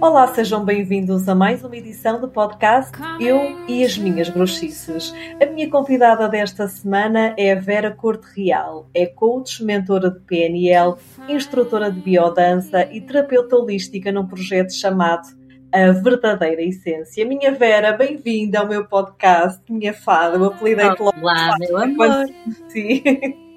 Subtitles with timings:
[0.00, 5.12] Olá, sejam bem-vindos a mais uma edição do podcast Eu e as Minhas Bruxices.
[5.42, 8.88] A minha convidada desta semana é a Vera Corte Real.
[8.94, 10.94] É coach, mentora de PNL,
[11.28, 15.41] instrutora de biodança e terapeuta holística num projeto chamado
[15.72, 17.24] a verdadeira essência.
[17.24, 21.18] Minha Vera, bem-vinda ao meu podcast, minha fada, eu apelidei-te logo.
[21.18, 22.26] Olá, meu amor.
[22.68, 23.02] Sim.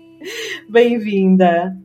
[0.69, 1.75] bem-vinda.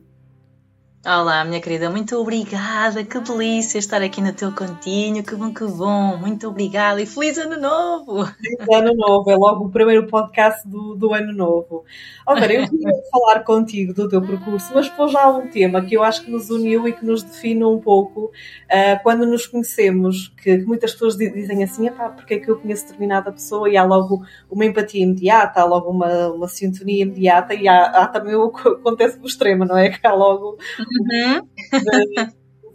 [1.03, 5.65] Olá, minha querida, muito obrigada, que delícia estar aqui no teu cantinho, que bom, que
[5.65, 8.23] bom, muito obrigada e feliz ano novo!
[8.23, 11.83] Feliz ano novo, é logo o primeiro podcast do, do ano novo.
[12.23, 16.03] Olha, eu queria falar contigo do teu percurso, mas pôs já um tema que eu
[16.03, 20.59] acho que nos uniu e que nos define um pouco uh, quando nos conhecemos, que,
[20.59, 24.23] que, muitas pessoas dizem assim, porque é que eu conheço determinada pessoa e há logo
[24.51, 28.67] uma empatia imediata, há logo uma, uma sintonia imediata e há, há também o que
[28.67, 29.89] acontece no extremo, não é?
[29.89, 30.59] Que há logo
[30.99, 32.27] Uhum.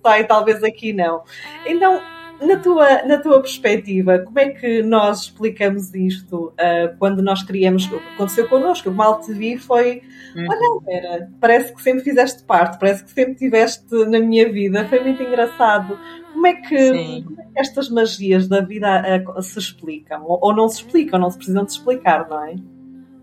[0.03, 1.22] Sai, talvez aqui não.
[1.67, 2.00] Então,
[2.41, 7.86] na tua, na tua perspectiva, como é que nós explicamos isto uh, quando nós queríamos.
[7.86, 10.03] O que aconteceu connosco, o mal te vi foi.
[10.34, 10.47] Uhum.
[10.48, 15.01] Olha, Vera, parece que sempre fizeste parte, parece que sempre estiveste na minha vida, foi
[15.01, 15.98] muito engraçado.
[16.33, 20.23] Como é que, como é que estas magias da vida uh, se explicam?
[20.25, 22.56] Ou, ou não se explicam, não se precisam de explicar, não é?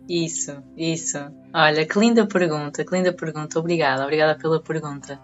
[0.08, 1.18] Isso, isso.
[1.54, 3.60] Olha, que linda pergunta, que linda pergunta.
[3.60, 5.20] Obrigada, obrigada pela pergunta.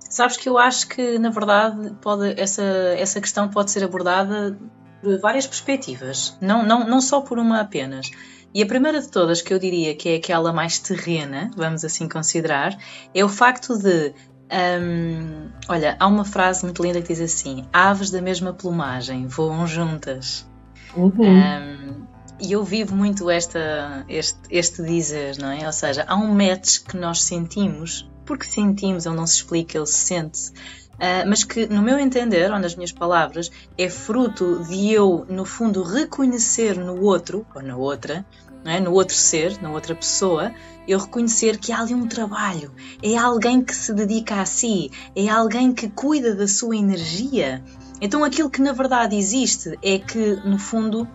[0.00, 4.58] Sabes que eu acho que, na verdade, pode, essa, essa questão pode ser abordada
[5.02, 8.10] por várias perspectivas, não, não, não só por uma apenas.
[8.54, 12.08] E a primeira de todas, que eu diria que é aquela mais terrena, vamos assim
[12.08, 12.76] considerar,
[13.14, 14.14] é o facto de.
[14.50, 19.66] Hum, olha, há uma frase muito linda que diz assim: Aves da mesma plumagem voam
[19.66, 20.48] juntas.
[20.96, 21.12] Uhum.
[21.18, 22.06] Um,
[22.40, 25.66] e eu vivo muito esta, este, este dizer, não é?
[25.66, 29.86] Ou seja, há um match que nós sentimos, porque sentimos, ele não se explica, ele
[29.86, 30.50] se sente.
[30.98, 35.44] Uh, mas que, no meu entender, ou nas minhas palavras, é fruto de eu, no
[35.44, 38.26] fundo, reconhecer no outro, ou na outra,
[38.64, 38.80] é?
[38.80, 40.52] no outro ser, na outra pessoa,
[40.86, 42.72] eu reconhecer que há ali um trabalho,
[43.02, 47.62] é alguém que se dedica a si, é alguém que cuida da sua energia.
[48.00, 51.06] Então aquilo que na verdade existe é que, no fundo,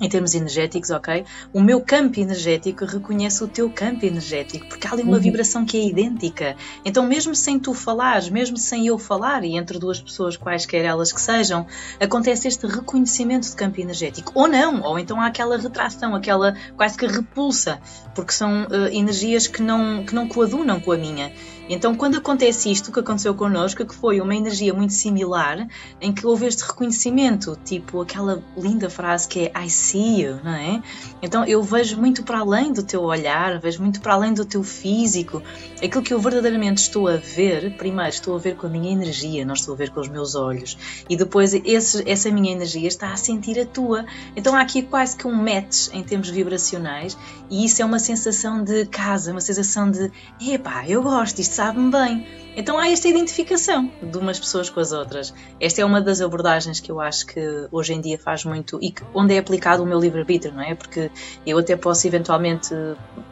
[0.00, 1.24] em termos energéticos, ok?
[1.52, 5.22] O meu campo energético reconhece o teu campo energético, porque há ali uma uhum.
[5.22, 6.56] vibração que é idêntica.
[6.84, 11.12] Então, mesmo sem tu falares, mesmo sem eu falar, e entre duas pessoas, quaisquer elas
[11.12, 11.66] que sejam,
[12.00, 14.32] acontece este reconhecimento de campo energético.
[14.34, 17.80] Ou não, ou então há aquela retração, aquela quase que repulsa,
[18.14, 21.32] porque são uh, energias que não, que não coadunam com a minha.
[21.68, 25.66] Então, quando acontece isto que aconteceu connosco, que foi uma energia muito similar,
[26.00, 30.52] em que houve este reconhecimento, tipo aquela linda frase que é I see you, não
[30.52, 30.82] é?
[31.22, 34.62] Então, eu vejo muito para além do teu olhar, vejo muito para além do teu
[34.62, 35.42] físico.
[35.82, 39.44] Aquilo que eu verdadeiramente estou a ver, primeiro estou a ver com a minha energia,
[39.44, 40.76] não estou a ver com os meus olhos.
[41.08, 44.04] E depois esse, essa minha energia está a sentir a tua.
[44.36, 47.16] Então, há aqui quase que um match em termos vibracionais,
[47.48, 50.10] e isso é uma sensação de casa, uma sensação de
[50.40, 52.26] epá, eu gosto, isto sabe-me bem.
[52.56, 55.34] Então há esta identificação de umas pessoas com as outras.
[55.60, 58.94] Esta é uma das abordagens que eu acho que hoje em dia faz muito e
[59.12, 60.74] onde é aplicado o meu livre-arbítrio, não é?
[60.74, 61.10] Porque
[61.44, 62.72] eu até posso eventualmente,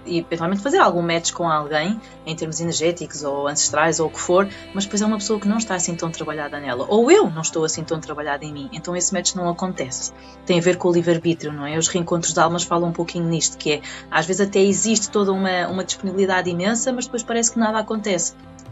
[0.05, 4.49] eventualmente fazer algum match com alguém em termos energéticos ou ancestrais ou o que for,
[4.75, 6.85] mas depois é uma pessoa que não está assim tão trabalhada nela.
[6.89, 8.69] Ou eu não estou assim tão trabalhada em mim.
[8.73, 10.13] Então esse match não acontece.
[10.45, 11.79] Tem a ver com o livre-arbítrio, não é?
[11.79, 15.33] Os reencontros de almas falam um pouquinho nisto, que é às vezes até existe toda
[15.33, 18.12] uma, uma disponibilidade imensa, mas depois parece que nada acontece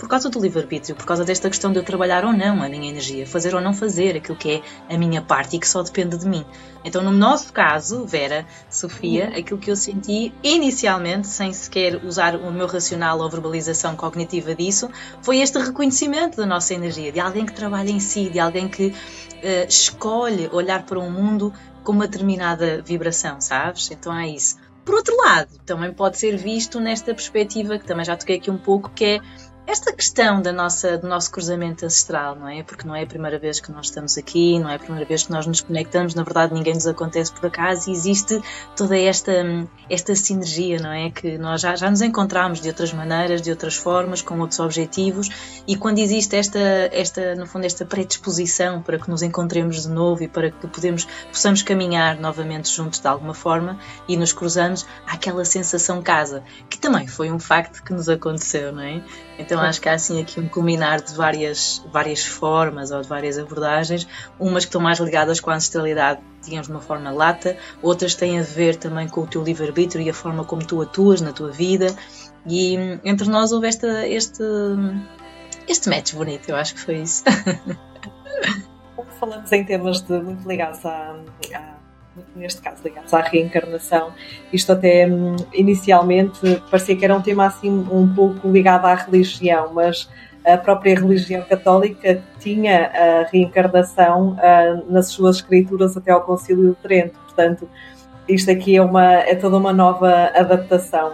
[0.00, 2.88] por causa do livre-arbítrio, por causa desta questão de eu trabalhar ou não a minha
[2.88, 6.16] energia, fazer ou não fazer aquilo que é a minha parte e que só depende
[6.16, 6.42] de mim.
[6.82, 12.50] Então, no nosso caso, Vera, Sofia, aquilo que eu senti inicialmente, sem sequer usar o
[12.50, 14.88] meu racional ou verbalização cognitiva disso,
[15.20, 18.86] foi este reconhecimento da nossa energia, de alguém que trabalha em si, de alguém que
[18.86, 18.94] uh,
[19.68, 21.52] escolhe olhar para um mundo
[21.84, 23.90] com uma determinada vibração, sabes?
[23.90, 24.56] Então é isso.
[24.84, 28.58] Por outro lado, também pode ser visto nesta perspectiva, que também já toquei aqui um
[28.58, 29.20] pouco, que é
[29.66, 32.62] esta questão da nossa, do nosso cruzamento ancestral, não é?
[32.62, 35.22] Porque não é a primeira vez que nós estamos aqui, não é a primeira vez
[35.22, 38.40] que nós nos conectamos, na verdade ninguém nos acontece por acaso e existe
[38.76, 39.32] toda esta,
[39.88, 41.10] esta sinergia, não é?
[41.10, 45.62] Que nós já, já nos encontramos de outras maneiras, de outras formas, com outros objetivos
[45.66, 46.58] e quando existe esta,
[46.92, 51.06] esta no fundo, esta predisposição para que nos encontremos de novo e para que podemos,
[51.28, 53.78] possamos caminhar novamente juntos de alguma forma
[54.08, 58.72] e nos cruzamos, há aquela sensação casa, que também foi um facto que nos aconteceu,
[58.72, 59.02] não é?
[59.38, 63.08] Então, Então acho que há assim aqui um culminar de várias, várias formas ou de
[63.08, 64.06] várias abordagens,
[64.38, 68.38] umas que estão mais ligadas com a ancestralidade, digamos de uma forma lata, outras têm
[68.38, 71.50] a ver também com o teu livre-arbítrio e a forma como tu atuas na tua
[71.50, 71.92] vida.
[72.46, 74.44] E entre nós houve esta, este,
[75.66, 77.24] este match bonito, eu acho que foi isso.
[79.18, 81.16] Falamos em temas de, muito ligados à,
[81.56, 81.79] à
[82.34, 84.12] neste caso ligados à reencarnação.
[84.52, 89.72] Isto até hum, inicialmente parecia que era um tema assim um pouco ligado à religião,
[89.72, 90.08] mas
[90.44, 96.76] a própria religião católica tinha a reencarnação uh, nas suas escrituras até ao Concílio de
[96.76, 97.18] Trento.
[97.26, 97.68] Portanto,
[98.28, 101.12] isto aqui é, uma, é toda uma nova adaptação.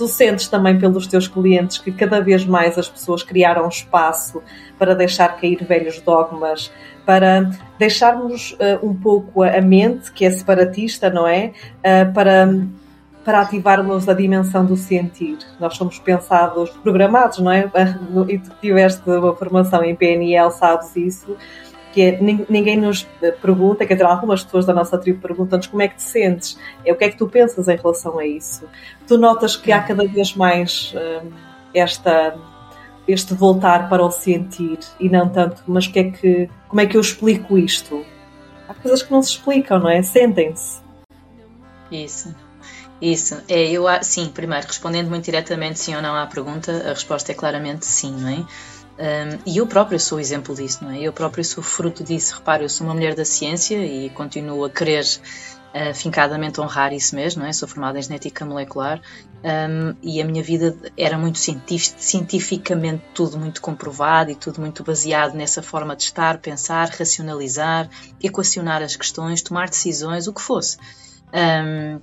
[0.00, 4.42] Tu sentes também pelos teus clientes que cada vez mais as pessoas criaram espaço
[4.78, 6.72] para deixar cair velhos dogmas,
[7.04, 11.52] para deixarmos uh, um pouco a mente, que é separatista, não é?
[11.80, 12.48] Uh, para,
[13.22, 15.36] para ativarmos a dimensão do sentir.
[15.60, 17.70] Nós somos pensados, programados, não é?
[18.26, 21.36] E tu tiveste uma formação em PNL, sabes isso
[21.92, 23.06] que é, ninguém nos
[23.42, 26.92] pergunta, quer dizer, algumas pessoas da nossa tribo perguntam-nos como é que te sentes, é
[26.92, 28.68] o que é que tu pensas em relação a isso.
[29.06, 31.30] Tu notas que há cada vez mais hum,
[31.74, 32.38] esta
[33.08, 36.96] este voltar para o sentir e não tanto, mas que é que, como é que
[36.96, 38.04] eu explico isto?
[38.68, 40.00] Há coisas que não se explicam, não é?
[40.02, 40.80] Sentem-se.
[41.90, 42.32] Isso.
[43.00, 47.32] Isso, é, eu, sim, primeiro, respondendo muito diretamente sim ou não à pergunta, a resposta
[47.32, 48.44] é claramente sim, não é?
[49.00, 51.00] Um, e eu próprio sou exemplo disso, não é?
[51.00, 52.34] Eu próprio sou fruto disso.
[52.34, 55.06] Repare, eu sou uma mulher da ciência e continuo a querer
[55.74, 57.52] uh, fincadamente honrar isso mesmo, não é?
[57.54, 59.00] Sou formada em genética molecular
[59.42, 65.32] um, e a minha vida era muito cientificamente tudo muito comprovado e tudo muito baseado
[65.32, 67.88] nessa forma de estar, pensar, racionalizar,
[68.22, 70.76] equacionar as questões, tomar decisões, o que fosse.
[71.32, 72.00] Um,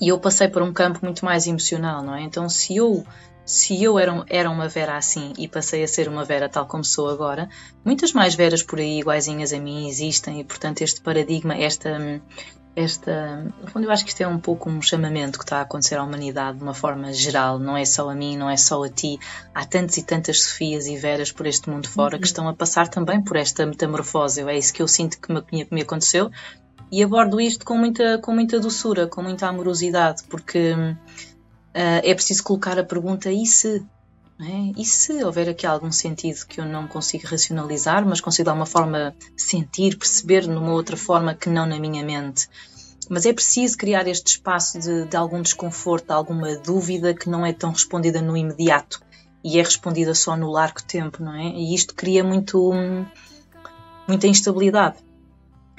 [0.00, 2.22] e eu passei por um campo muito mais emocional, não é?
[2.22, 3.04] Então, se eu
[3.50, 6.84] se eu era, era uma Vera assim e passei a ser uma Vera tal como
[6.84, 7.48] sou agora,
[7.84, 12.22] muitas mais Veras por aí iguaizinhas a mim existem e, portanto, este paradigma, esta.
[12.76, 15.62] esta no fundo, eu acho que isto é um pouco um chamamento que está a
[15.62, 18.84] acontecer à humanidade de uma forma geral, não é só a mim, não é só
[18.84, 19.18] a ti.
[19.52, 22.20] Há tantas e tantas Sofias e Veras por este mundo fora uhum.
[22.20, 24.42] que estão a passar também por esta metamorfose.
[24.42, 26.30] É isso que eu sinto que me, me aconteceu
[26.92, 30.74] e abordo isto com muita, com muita doçura, com muita amorosidade, porque
[31.74, 33.84] uh, é preciso colocar a pergunta: e se?
[34.40, 34.80] É?
[34.80, 38.64] E se houver aqui algum sentido que eu não consigo racionalizar, mas consigo de alguma
[38.64, 42.48] forma sentir, perceber numa outra forma que não na minha mente?
[43.10, 47.44] Mas é preciso criar este espaço de, de algum desconforto, de alguma dúvida que não
[47.44, 49.02] é tão respondida no imediato
[49.44, 51.48] e é respondida só no largo tempo, não é?
[51.48, 52.72] E isto cria muito,
[54.08, 54.96] muita instabilidade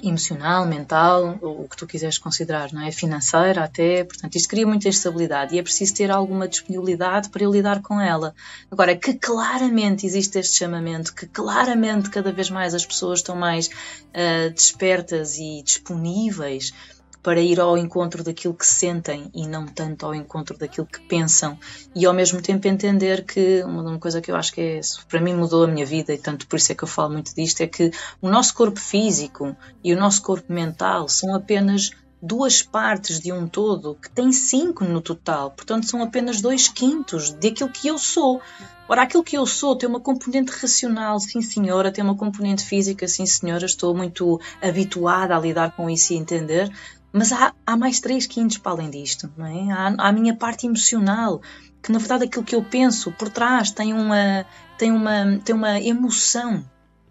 [0.03, 2.91] emocional, mental, o que tu quiseres considerar, não é?
[2.91, 7.81] Financeira até, portanto, isto cria muita instabilidade e é preciso ter alguma disponibilidade para lidar
[7.81, 8.33] com ela.
[8.69, 13.67] Agora, que claramente existe este chamamento, que claramente cada vez mais as pessoas estão mais
[13.67, 16.73] uh, despertas e disponíveis
[17.21, 21.57] para ir ao encontro daquilo que sentem e não tanto ao encontro daquilo que pensam.
[21.95, 25.35] E ao mesmo tempo entender que uma coisa que eu acho que é, para mim
[25.35, 27.67] mudou a minha vida e tanto por isso é que eu falo muito disto é
[27.67, 27.91] que
[28.21, 31.91] o nosso corpo físico e o nosso corpo mental são apenas
[32.21, 37.31] duas partes de um todo que tem cinco no total, portanto são apenas dois quintos
[37.31, 38.39] daquilo que eu sou.
[38.87, 43.07] Ora, aquilo que eu sou tem uma componente racional, sim senhora, tem uma componente física,
[43.07, 46.71] sim senhora, estou muito habituada a lidar com isso e entender,
[47.11, 49.71] mas há, há mais três quintos para além disto, não é?
[49.71, 51.41] Há, há a minha parte emocional,
[51.81, 54.45] que na verdade aquilo que eu penso por trás tem uma,
[54.77, 56.63] tem uma, tem uma emoção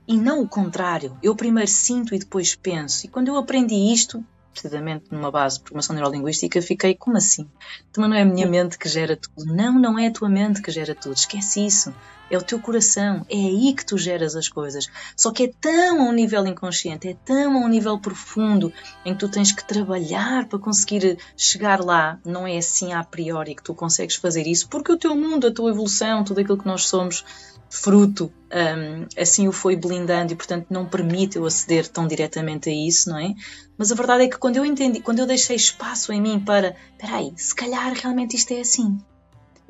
[0.07, 1.17] e não o contrário.
[1.23, 3.07] Eu primeiro sinto e depois penso.
[3.07, 7.49] E quando eu aprendi isto, precisamente numa base de formação neurolinguística, fiquei como assim?
[7.91, 9.55] Então não é a minha mente que gera tudo.
[9.55, 11.15] Não, não é a tua mente que gera tudo.
[11.15, 11.95] Esquece isso
[12.31, 14.87] é o teu coração, é aí que tu geras as coisas.
[15.17, 18.73] Só que é tão a um nível inconsciente, é tão a um nível profundo
[19.05, 22.19] em que tu tens que trabalhar para conseguir chegar lá.
[22.25, 25.53] Não é assim a priori que tu consegues fazer isso, porque o teu mundo, a
[25.53, 27.25] tua evolução, tudo aquilo que nós somos,
[27.71, 32.73] fruto, um, assim o foi blindando e, portanto, não permite eu aceder tão diretamente a
[32.73, 33.33] isso, não é?
[33.79, 36.77] Mas a verdade é que quando eu entendi, quando eu deixei espaço em mim para,
[36.93, 38.99] espera aí, se calhar realmente isto é assim.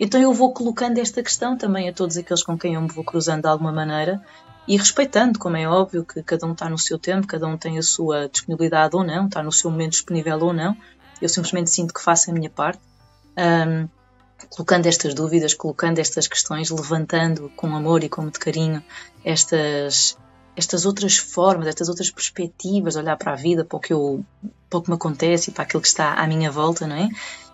[0.00, 3.04] Então eu vou colocando esta questão também a todos aqueles com quem eu me vou
[3.04, 4.18] cruzando de alguma maneira
[4.66, 7.76] e respeitando, como é óbvio, que cada um está no seu tempo, cada um tem
[7.76, 10.74] a sua disponibilidade ou não, está no seu momento disponível ou não.
[11.20, 12.80] Eu simplesmente sinto que faço a minha parte,
[13.36, 13.86] um,
[14.48, 18.82] colocando estas dúvidas, colocando estas questões, levantando com amor e com muito carinho
[19.22, 20.16] estas,
[20.56, 24.24] estas outras formas, estas outras perspectivas olhar para a vida, para o que eu
[24.70, 27.08] para o que me acontece e para aquilo que está à minha volta, não é?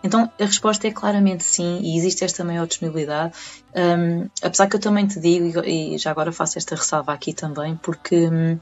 [0.06, 3.34] Então a resposta é claramente sim, e existe esta maior disponibilidade.
[3.74, 7.76] Um, apesar que eu também te digo, e já agora faço esta ressalva aqui também,
[7.76, 8.58] porque hum,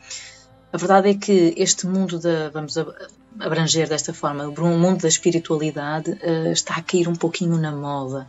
[0.73, 2.77] a verdade é que este mundo da, vamos
[3.39, 8.27] abranger desta forma, o mundo da espiritualidade uh, está a cair um pouquinho na moda.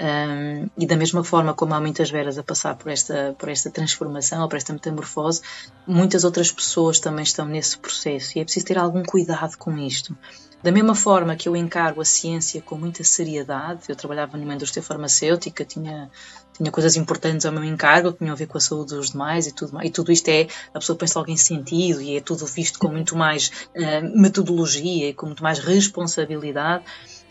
[0.00, 3.68] Um, e da mesma forma como há muitas veras a passar por esta, por esta
[3.68, 5.42] transformação ou por esta metamorfose,
[5.84, 10.16] muitas outras pessoas também estão nesse processo e é preciso ter algum cuidado com isto.
[10.62, 14.82] Da mesma forma que eu encaro a ciência com muita seriedade, eu trabalhava numa indústria
[14.82, 16.10] farmacêutica, tinha,
[16.56, 19.46] tinha coisas importantes ao meu encargo que tinham a ver com a saúde dos demais
[19.46, 22.44] e tudo, e tudo isto é, a pessoa pensa logo em sentido e é tudo
[22.46, 26.84] visto com muito mais uh, metodologia e com muito mais responsabilidade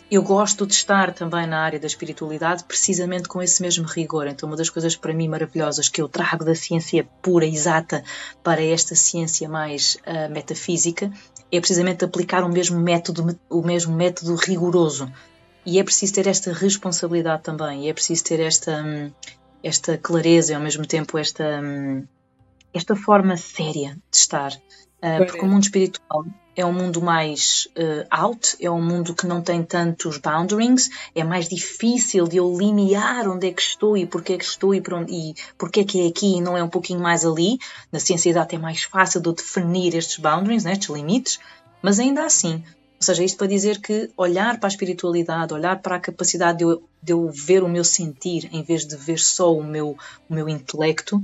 [0.09, 4.27] eu gosto de estar também na área da espiritualidade precisamente com esse mesmo rigor.
[4.27, 8.03] Então, uma das coisas para mim maravilhosas que eu trago da ciência pura, exata,
[8.41, 11.11] para esta ciência mais uh, metafísica
[11.51, 15.11] é precisamente aplicar o mesmo método, o mesmo método rigoroso.
[15.65, 19.11] E é preciso ter esta responsabilidade também, e é preciso ter esta, hum,
[19.61, 22.05] esta clareza e ao mesmo tempo esta, hum,
[22.73, 24.53] esta forma séria de estar.
[25.03, 26.25] Uh, porque o mundo espiritual
[26.57, 31.23] é um mundo mais uh, out, é um mundo que não tem tantos boundaries, é
[31.23, 34.81] mais difícil de eu limiar onde é que estou e porque é que estou e,
[34.91, 37.59] onde, e porque é que é aqui e não é um pouquinho mais ali.
[37.91, 41.39] Na ciência exata é mais fácil de eu definir estes boundaries, né, estes limites,
[41.79, 42.63] mas ainda assim.
[42.99, 46.63] Ou seja, isto para dizer que olhar para a espiritualidade, olhar para a capacidade de
[46.63, 49.95] eu, de eu ver o meu sentir em vez de ver só o meu,
[50.27, 51.21] o meu intelecto,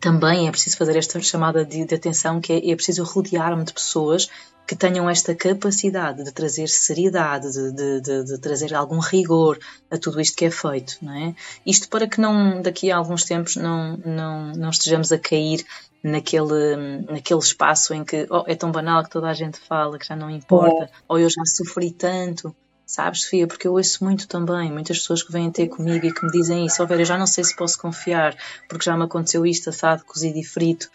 [0.00, 3.72] também é preciso fazer esta chamada de, de atenção, que é, é preciso rodear-me de
[3.72, 4.28] pessoas
[4.66, 9.58] que tenham esta capacidade de trazer seriedade, de, de, de, de, trazer algum rigor
[9.90, 11.34] a tudo isto que é feito, não é?
[11.66, 15.66] Isto para que não, daqui a alguns tempos, não, não, não estejamos a cair
[16.02, 20.06] naquele, naquele espaço em que oh, é tão banal que toda a gente fala, que
[20.06, 20.90] já não importa, é.
[21.08, 22.54] ou eu já sofri tanto,
[22.90, 23.46] Sabes, Sofia?
[23.46, 26.66] Porque eu ouço muito também, muitas pessoas que vêm ter comigo e que me dizem
[26.66, 26.82] isso.
[26.82, 28.36] Eu já não sei se posso confiar,
[28.68, 30.90] porque já me aconteceu isto, assado, cozido e frito.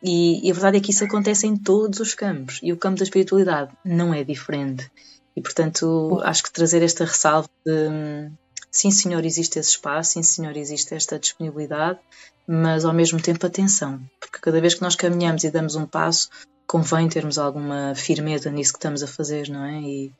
[0.00, 2.60] E, e, a verdade é que isso acontece em todos os campos.
[2.62, 4.88] E o campo da espiritualidade não é diferente.
[5.34, 8.30] E, portanto, acho que trazer esta ressalva de
[8.70, 11.98] sim, senhor, existe esse espaço, sim, senhor, existe esta disponibilidade,
[12.46, 16.30] mas ao mesmo tempo atenção, porque cada vez que nós caminhamos e damos um passo,
[16.64, 19.80] convém termos alguma firmeza nisso que estamos a fazer, não é?
[19.80, 20.12] E,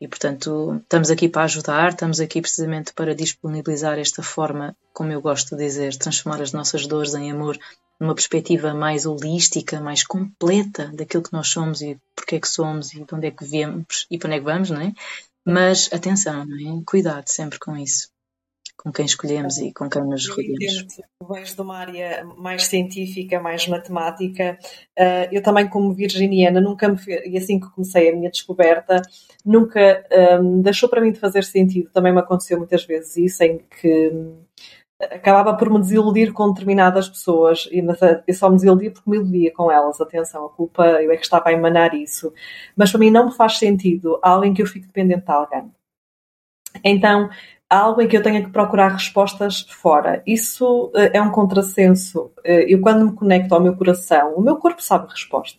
[0.00, 5.20] e, portanto, estamos aqui para ajudar, estamos aqui precisamente para disponibilizar esta forma, como eu
[5.20, 7.58] gosto de dizer, transformar as nossas dores em amor,
[7.98, 12.92] numa perspectiva mais holística, mais completa daquilo que nós somos e porque é que somos
[12.92, 14.92] e de onde é que viemos e para onde é que vamos, não é?
[15.46, 16.82] Mas atenção, não é?
[16.84, 18.13] Cuidado sempre com isso
[18.76, 20.86] com quem escolhemos e com quem nos rodeamos.
[21.28, 24.58] Vens de uma área mais científica, mais matemática.
[24.98, 29.00] Uh, eu também, como virginiana, nunca me fez, e assim que comecei a minha descoberta,
[29.44, 30.04] nunca
[30.40, 31.90] um, deixou para mim de fazer sentido.
[31.90, 34.38] Também me aconteceu muitas vezes isso, em que hum,
[35.00, 37.78] acabava por me desiludir com determinadas pessoas, e
[38.26, 40.00] eu só me desiludia porque me iludia com elas.
[40.00, 42.32] Atenção, a culpa, eu é que estava a emanar isso.
[42.76, 45.72] Mas para mim não me faz sentido alguém que eu fique dependente de alguém.
[46.82, 47.30] Então,
[47.74, 50.22] algo em que eu tenha que procurar respostas fora.
[50.26, 52.32] Isso uh, é um contrassenso.
[52.38, 55.58] Uh, eu, quando me conecto ao meu coração, o meu corpo sabe a resposta.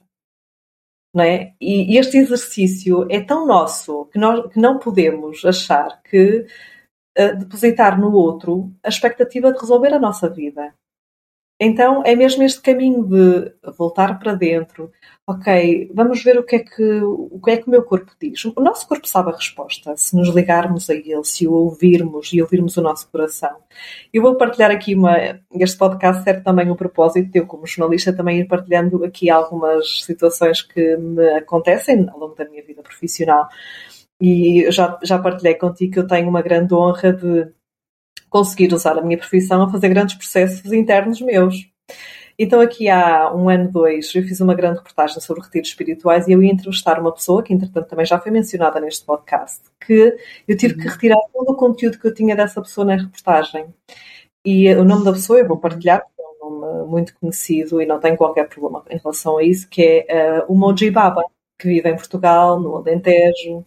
[1.13, 1.53] Não é?
[1.61, 6.45] E, este exercício é tão nosso que, nós, que não podemos achar que
[7.17, 10.73] uh, depositar no outro a expectativa de resolver a nossa vida.
[11.57, 14.91] Então é mesmo este caminho de voltar para dentro.
[15.25, 18.43] Ok, vamos ver o que é que o que é que o meu corpo diz.
[18.43, 22.41] O nosso corpo sabe a resposta se nos ligarmos a ele, se o ouvirmos e
[22.41, 23.55] ouvirmos o nosso coração.
[24.13, 25.15] Eu vou partilhar aqui uma.
[25.53, 30.61] Este podcast serve também um propósito, eu como jornalista também ir partilhando aqui algumas situações
[30.61, 33.47] que me acontecem ao longo da minha vida profissional.
[34.19, 37.47] E já, já partilhei contigo que eu tenho uma grande honra de
[38.35, 41.69] conseguir usar a minha profissão a fazer grandes processos internos meus.
[42.37, 46.33] Então, aqui há um ano, dois, eu fiz uma grande reportagem sobre retiros espirituais e
[46.33, 50.57] eu ia entrevistar uma pessoa, que entretanto também já foi mencionada neste podcast, que eu
[50.57, 50.91] tive que uhum.
[50.91, 53.73] retirar todo o conteúdo que eu tinha dessa pessoa na reportagem.
[54.43, 57.85] E o nome da pessoa eu vou partilhar, porque é um nome muito conhecido e
[57.85, 61.23] não tenho qualquer problema em relação a isso, que é uh, o Moji Baba,
[61.57, 63.65] que vive em Portugal, no Alentejo.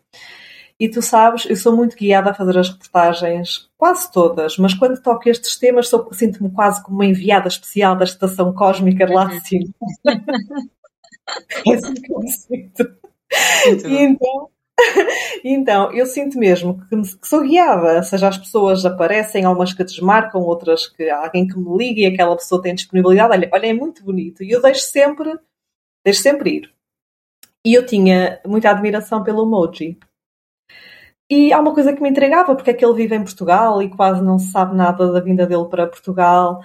[0.80, 5.02] E tu sabes, eu sou muito guiada a fazer as reportagens, quase todas, mas quando
[5.02, 9.40] toco estes temas sinto-me quase como uma enviada especial da estação cósmica de lá de
[9.40, 9.68] cima.
[11.66, 12.99] é assim que eu me sinto.
[13.87, 14.50] E então,
[15.44, 20.42] então, eu sinto mesmo que, que, sou guiada, seja as pessoas aparecem, algumas que desmarcam,
[20.42, 24.04] outras que alguém que me liga e aquela pessoa tem disponibilidade, olha, olha, é muito
[24.04, 24.42] bonito.
[24.42, 25.37] E eu deixo sempre,
[26.04, 26.73] deixo sempre ir.
[27.64, 29.99] E eu tinha muita admiração pelo emoji.
[31.30, 33.90] E há uma coisa que me entregava, porque é que ele vive em Portugal e
[33.90, 36.62] quase não se sabe nada da vinda dele para Portugal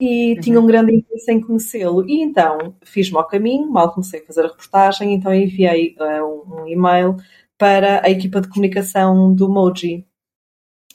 [0.00, 0.40] e uhum.
[0.40, 2.08] tinha um grande interesse em conhecê-lo.
[2.08, 6.66] E então fiz-me ao caminho, mal comecei a fazer a reportagem, então enviei uh, um,
[6.68, 7.16] e-mail
[7.58, 10.06] para a equipa de comunicação do Moji.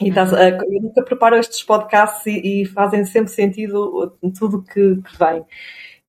[0.01, 5.01] E tá, uh, eu nunca preparo estes podcasts e, e fazem sempre sentido tudo que,
[5.01, 5.45] que vem.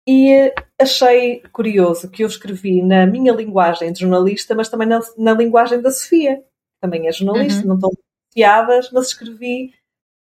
[0.06, 5.32] E achei curioso que eu escrevi na minha linguagem de jornalista, mas também na, na
[5.34, 6.42] linguagem da Sofia,
[6.80, 7.68] também é jornalista, uhum.
[7.68, 7.90] não estão
[8.28, 9.72] associadas, mas escrevi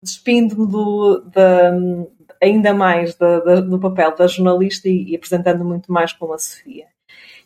[0.03, 1.73] despindo-me do, da,
[2.43, 6.39] ainda mais da, da, do papel da jornalista e, e apresentando muito mais como a
[6.39, 6.87] Sofia.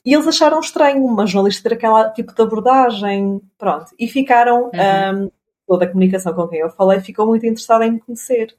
[0.04, 5.24] E eles acharam estranho uma jornalista ter aquele tipo de abordagem, pronto, e ficaram, uhum.
[5.24, 5.30] um,
[5.66, 8.54] toda a comunicação com quem eu falei ficou muito interessada em me conhecer.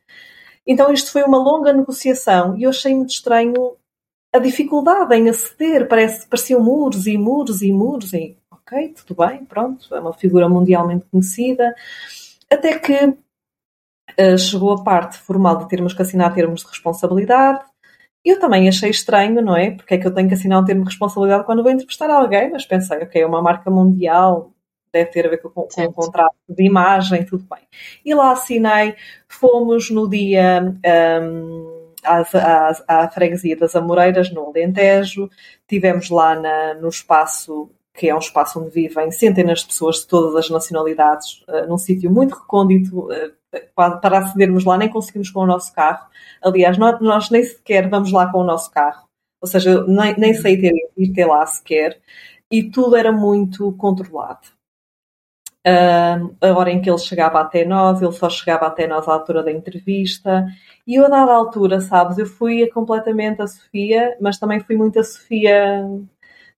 [0.66, 3.76] Então isto foi uma longa negociação e eu achei muito estranho
[4.34, 8.38] a dificuldade em aceder, parece, pareciam muros e muros e muros, e
[8.72, 11.76] ok, tudo bem, pronto, é uma figura mundialmente conhecida,
[12.50, 17.62] até que uh, chegou a parte formal de termos que assinar termos de responsabilidade,
[18.24, 19.72] eu também achei estranho, não é?
[19.72, 22.52] Porque é que eu tenho que assinar um termo de responsabilidade quando vou entrevistar alguém,
[22.52, 24.52] mas pensei, ok, é uma marca mundial,
[24.94, 27.64] deve ter a ver com, com um contrato de imagem, tudo bem.
[28.06, 28.96] E lá assinei,
[29.28, 30.62] fomos no dia
[31.24, 35.28] um, às, às, à freguesia das Amoreiras, no Alentejo,
[35.68, 40.08] tivemos lá na, no espaço que é um espaço onde vivem centenas de pessoas de
[40.08, 43.34] todas as nacionalidades, uh, num sítio muito recôndito, uh,
[43.76, 46.08] para acedermos lá nem conseguimos com o nosso carro.
[46.42, 49.08] Aliás, nós, nós, nem sequer vamos lá com o nosso carro,
[49.42, 52.00] ou seja, nem, nem sei ter, ir ter lá sequer,
[52.50, 54.48] e tudo era muito controlado.
[55.68, 59.14] Uh, a hora em que ele chegava até nós, ele só chegava até nós à
[59.14, 60.48] altura da entrevista.
[60.88, 65.00] E eu, a dada altura, sabes, eu fui completamente a Sofia, mas também fui muito
[65.00, 65.86] a Sofia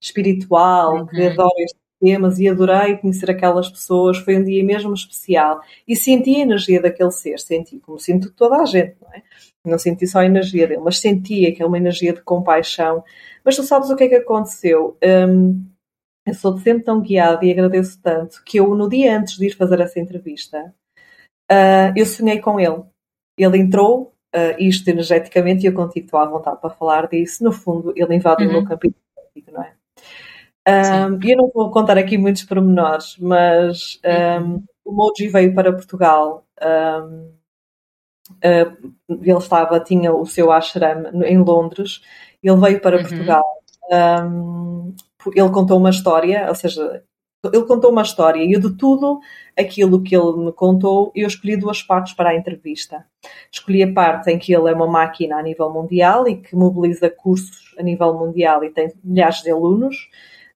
[0.00, 1.06] espiritual, uhum.
[1.06, 4.18] que adora estes temas e adorei conhecer aquelas pessoas.
[4.18, 5.60] Foi um dia mesmo especial.
[5.88, 9.22] E senti a energia daquele ser, senti como sinto toda a gente, não é?
[9.66, 13.02] Não senti só a energia dele, mas senti aquela energia de compaixão.
[13.42, 14.96] Mas tu sabes o que é que aconteceu?
[15.02, 15.64] Um,
[16.26, 19.56] eu sou sempre tão guiada e agradeço tanto que eu, no dia antes de ir
[19.56, 20.74] fazer essa entrevista,
[21.50, 22.82] uh, eu sonhei com ele.
[23.38, 27.44] Ele entrou, uh, isto energeticamente, e eu contigo estou à vontade para falar disso.
[27.44, 28.52] No fundo, ele invadiu uhum.
[28.52, 29.74] o meu campo energético, não é?
[30.66, 34.00] Um, eu não vou contar aqui muitos pormenores, mas
[34.42, 36.46] um, o Moji veio para Portugal.
[36.62, 37.32] Um,
[38.42, 42.00] uh, ele estava, tinha o seu ashram em Londres.
[42.42, 43.02] Ele veio para uhum.
[43.02, 43.44] Portugal.
[45.34, 47.02] Ele contou uma história, ou seja,
[47.52, 49.20] ele contou uma história e de tudo
[49.58, 53.04] aquilo que ele me contou, eu escolhi duas partes para a entrevista.
[53.50, 57.10] Escolhi a parte em que ele é uma máquina a nível mundial e que mobiliza
[57.10, 60.08] cursos a nível mundial e tem milhares de alunos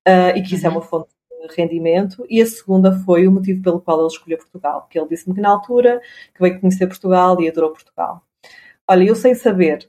[0.08, 0.76] uh, e que isso é uhum.
[0.76, 1.08] é uma fonte
[1.48, 2.26] de rendimento.
[2.28, 5.40] E a segunda foi o motivo pelo qual ele escolheu Portugal, que ele disse-me que
[5.40, 6.00] na altura
[6.34, 8.22] que veio conhecer Portugal e adorou Portugal.
[8.88, 9.88] Olha, eu sem saber,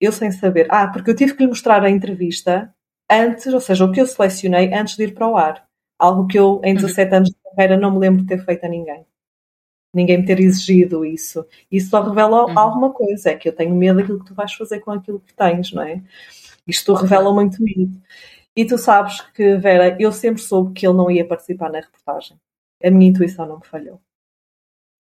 [0.00, 2.74] eu sem saber, ah, porque eu tive que lhe mostrar a entrevista
[3.10, 5.64] antes, ou seja, o que eu selecionei antes de ir para o ar.
[5.98, 7.16] Algo que eu, em 17 uhum.
[7.18, 9.06] anos de carreira, não me lembro de ter feito a ninguém.
[9.94, 11.46] Ninguém me ter exigido isso.
[11.70, 12.58] Isso só revela uhum.
[12.58, 15.34] alguma coisa, é que eu tenho medo daquilo que tu vais fazer com aquilo que
[15.34, 16.02] tens, não é?
[16.66, 18.00] Isto revela muito medo.
[18.56, 22.38] E tu sabes que, Vera, eu sempre soube que ele não ia participar na reportagem.
[22.82, 24.00] A minha intuição não me falhou.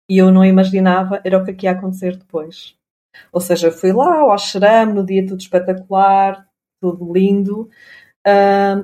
[0.08, 2.76] E eu não imaginava, era o que ia acontecer depois.
[3.32, 6.46] Ou seja, fui lá ao Ashram, no dia tudo espetacular,
[6.80, 7.68] tudo lindo,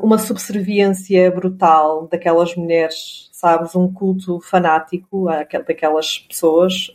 [0.01, 5.27] uma subserviência brutal daquelas mulheres, sabes, um culto fanático
[5.67, 6.93] daquelas pessoas.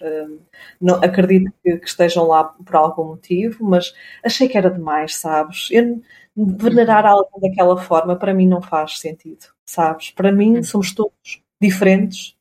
[0.82, 5.68] Não, acredito que, estejam lá por algum motivo, mas achei que era demais, sabes?
[5.72, 6.02] Eu,
[6.36, 7.12] venerar uhum.
[7.12, 10.12] algo daquela forma para mim não faz sentido, sabes?
[10.12, 10.64] Para mim uhum.
[10.64, 12.36] somos todos diferentes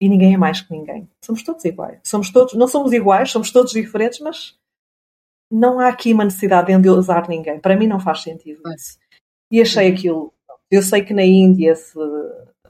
[0.00, 1.08] e ninguém é mais que ninguém.
[1.24, 2.00] Somos todos iguais.
[2.04, 4.54] Somos todos, não somos iguais, somos todos diferentes, mas
[5.50, 7.60] não há aqui uma necessidade de endeusar ninguém.
[7.60, 8.98] Para mim não faz sentido isso.
[9.50, 9.94] E achei uhum.
[9.94, 10.32] aquilo.
[10.70, 11.98] Eu sei que na Índia, se,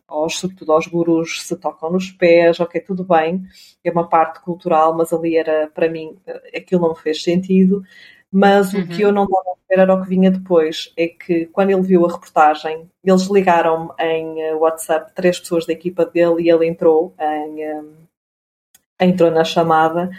[0.06, 3.42] aos, sobretudo aos gurus, se tocam nos pés, ok, tudo bem,
[3.82, 6.16] é uma parte cultural, mas ali era, para mim,
[6.54, 7.82] aquilo não fez sentido.
[8.30, 8.80] Mas uhum.
[8.80, 9.08] o que uhum.
[9.08, 10.92] eu não dava a ver era o que vinha depois.
[10.96, 15.72] É que quando ele viu a reportagem, eles ligaram-me em eh, WhatsApp três pessoas da
[15.72, 17.94] equipa dele e ele entrou em, um,
[19.00, 20.10] entrou na chamada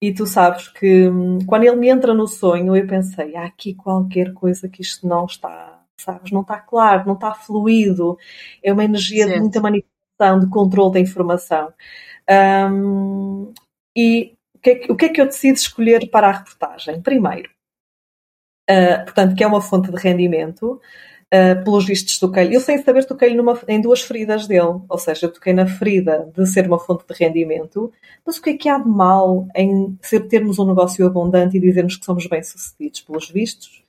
[0.00, 3.74] e tu sabes que hum, quando ele me entra no sonho, eu pensei, há aqui
[3.74, 5.69] qualquer coisa que isto não está,
[6.00, 8.18] sabes, não está claro, não está fluido.
[8.62, 9.34] É uma energia certo.
[9.34, 11.72] de muita manipulação, de controle da informação.
[12.72, 13.52] Um,
[13.96, 17.00] e o que, é que, o que é que eu decido escolher para a reportagem?
[17.00, 17.50] Primeiro,
[18.70, 20.80] Uh, portanto, que é uma fonte de rendimento.
[21.32, 25.26] Uh, pelos vistos toquei eu sem saber toquei numa, em duas feridas dele, ou seja,
[25.26, 27.92] eu toquei na ferida de ser uma fonte de rendimento,
[28.26, 31.60] mas o que é que há de mal em ser, termos um negócio abundante e
[31.60, 33.02] dizermos que somos bem-sucedidos?
[33.02, 33.79] Pelos vistos,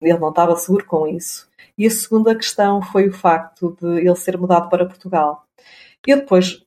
[0.00, 1.48] ele não estava seguro com isso.
[1.76, 5.44] E a segunda questão foi o facto de ele ser mudado para Portugal.
[6.06, 6.64] Eu depois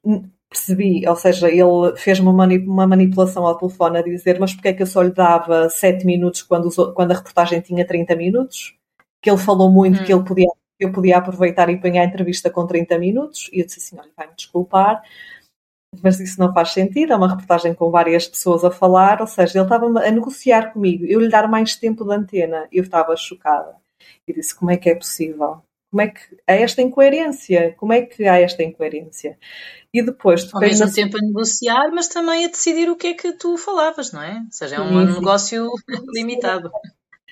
[0.50, 2.32] percebi, ou seja, ele fez uma,
[2.88, 6.44] manipulação ao telefone a dizer mas porque é que eu só lhe dava 7 minutos
[6.44, 8.76] quando, quando a reportagem tinha 30 minutos?
[9.22, 10.06] Que ele falou muito hum.
[10.06, 10.48] que ele podia,
[10.80, 14.12] eu podia aproveitar e pegar a entrevista com 30 minutos e eu disse assim, olha,
[14.16, 15.02] vai-me desculpar,
[16.02, 19.60] mas isso não faz sentido, é uma reportagem com várias pessoas a falar, ou seja,
[19.60, 23.76] ele estava a negociar comigo, eu lhe dar mais tempo de antena, eu estava chocada.
[24.28, 25.62] E disse, como é que é possível?
[25.92, 27.76] Como é que há esta incoerência?
[27.78, 29.38] Como é que há esta incoerência?
[29.94, 30.52] E depois...
[30.52, 30.92] Ao mesmo na...
[30.92, 34.38] tempo a negociar, mas também a decidir o que é que tu falavas, não é?
[34.38, 35.70] Ou seja, é um sim, negócio
[36.16, 36.72] limitado.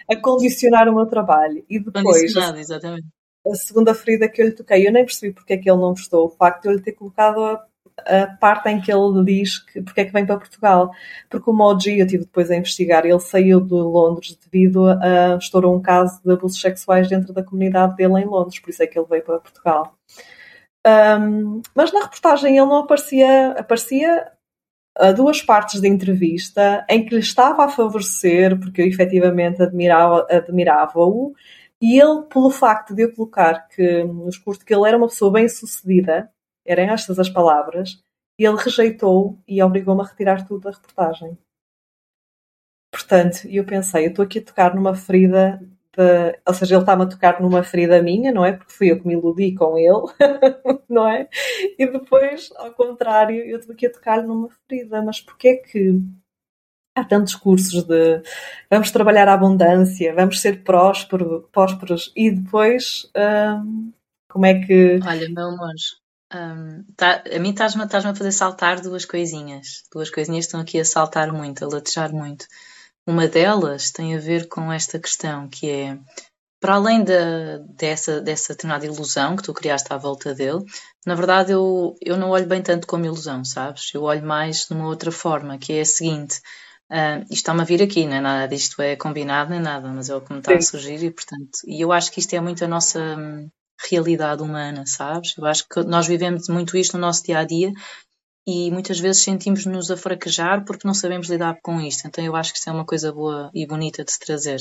[0.08, 1.66] A condicionar o meu trabalho.
[1.68, 2.36] E depois...
[2.56, 3.08] exatamente.
[3.48, 5.90] A segunda ferida que eu lhe toquei, eu nem percebi porque é que ele não
[5.90, 6.28] gostou.
[6.28, 7.66] O facto de eu lhe ter colocado a
[8.06, 10.92] a parte em que ele diz que porque é que vem para Portugal.
[11.30, 15.76] Porque o Moji, eu tive depois a investigar, ele saiu de Londres devido a estourou
[15.76, 18.98] um caso de abusos sexuais dentro da comunidade dele em Londres, por isso é que
[18.98, 19.96] ele veio para Portugal.
[20.86, 24.32] Um, mas na reportagem ele não aparecia, aparecia
[24.98, 30.26] a duas partes da entrevista em que lhe estava a favorecer, porque eu efetivamente admirava-o,
[30.30, 31.00] admirava
[31.82, 35.32] e ele, pelo facto de eu colocar que nos cursos que ele era uma pessoa
[35.32, 36.30] bem sucedida,
[36.66, 38.02] eram estas as palavras,
[38.40, 41.38] e ele rejeitou e obrigou-me a retirar tudo da reportagem.
[42.92, 45.62] Portanto, eu pensei, eu estou aqui a tocar numa ferida
[45.96, 48.54] de, ou seja, ele está-me a tocar numa ferida minha, não é?
[48.54, 50.08] Porque fui eu que me iludi com ele,
[50.90, 51.28] não é?
[51.78, 55.02] E depois, ao contrário, eu estou aqui a tocar numa ferida.
[55.02, 56.02] Mas porquê é que
[56.96, 58.22] há tantos cursos de
[58.70, 63.92] vamos trabalhar a abundância, vamos ser próspero, prósperos e depois hum,
[64.30, 65.00] como é que.
[65.06, 65.74] Olha, meu amor,
[66.34, 69.84] um, tá, a mim estás-me estás a fazer saltar duas coisinhas.
[69.92, 72.46] Duas coisinhas estão aqui a saltar muito, a latejar muito.
[73.06, 75.98] Uma delas tem a ver com esta questão, que é,
[76.60, 80.64] para além da, dessa, dessa determinada ilusão que tu criaste à volta dele,
[81.06, 83.92] na verdade eu, eu não olho bem tanto como ilusão, sabes?
[83.94, 86.40] Eu olho mais de uma outra forma, que é a seguinte.
[86.92, 90.10] Uh, isto está-me a vir aqui, não é nada disto é combinado nem nada, mas
[90.10, 90.58] é o que me está Sim.
[90.58, 93.18] a surgir e, portanto, e eu acho que isto é muito a nossa
[93.90, 95.36] realidade humana, sabes?
[95.38, 97.72] Eu acho que nós vivemos muito isto no nosso dia a dia
[98.46, 102.08] e muitas vezes sentimos-nos a fraquejar porque não sabemos lidar com isto.
[102.08, 104.60] Então eu acho que isso é uma coisa boa e bonita de se trazer.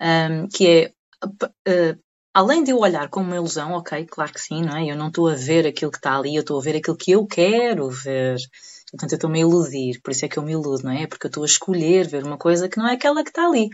[0.00, 0.92] Um, que é,
[1.24, 2.00] uh,
[2.32, 4.90] além de eu olhar como uma ilusão, ok, claro que sim, não é?
[4.90, 7.12] Eu não estou a ver aquilo que está ali, eu estou a ver aquilo que
[7.12, 8.36] eu quero ver.
[8.90, 11.06] Portanto, eu estou-me a iludir, por isso é que eu me iludo, não é?
[11.06, 13.68] Porque eu estou a escolher ver uma coisa que não é aquela que está ali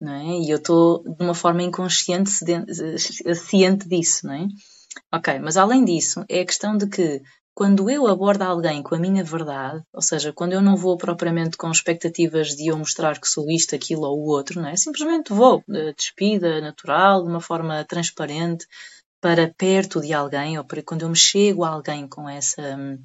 [0.00, 0.38] não é?
[0.40, 2.30] E eu estou de uma forma inconsciente
[3.34, 4.46] ciente disso, não é?
[5.12, 7.22] Ok, mas além disso, é a questão de que
[7.54, 11.56] quando eu abordo alguém com a minha verdade, ou seja, quando eu não vou propriamente
[11.56, 14.76] com expectativas de eu mostrar que sou isto, aquilo ou o outro, não é?
[14.76, 15.62] Simplesmente vou,
[15.96, 18.66] despida, natural, de uma forma transparente,
[19.20, 22.98] para perto de alguém, ou para quando eu me chego a alguém com essa hum,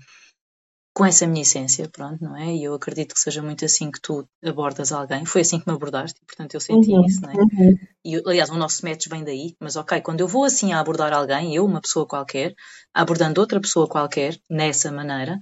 [0.93, 2.53] com essa minha essência, pronto, não é?
[2.53, 5.25] E eu acredito que seja muito assim que tu abordas alguém.
[5.25, 7.35] Foi assim que me abordaste, portanto eu senti uhum, isso, não é?
[7.35, 7.77] Uhum.
[8.03, 11.13] E, aliás, o nosso match vem daí, mas ok, quando eu vou assim a abordar
[11.13, 12.53] alguém, eu, uma pessoa qualquer,
[12.93, 15.39] abordando outra pessoa qualquer, nessa maneira,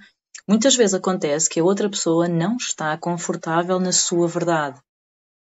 [0.47, 4.79] muitas vezes acontece que a outra pessoa não está confortável na sua verdade.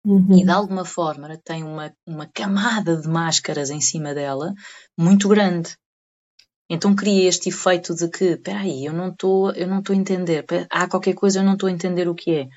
[0.07, 0.39] Uhum.
[0.39, 4.55] E de alguma forma tem uma, uma camada de máscaras em cima dela
[4.97, 5.77] muito grande.
[6.69, 9.99] Então cria este efeito de que, espera aí, eu não estou, eu não estou a
[9.99, 12.49] entender, há qualquer coisa eu não estou a entender o que é.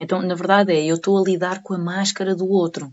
[0.00, 2.92] Então, na verdade é, eu estou a lidar com a máscara do outro.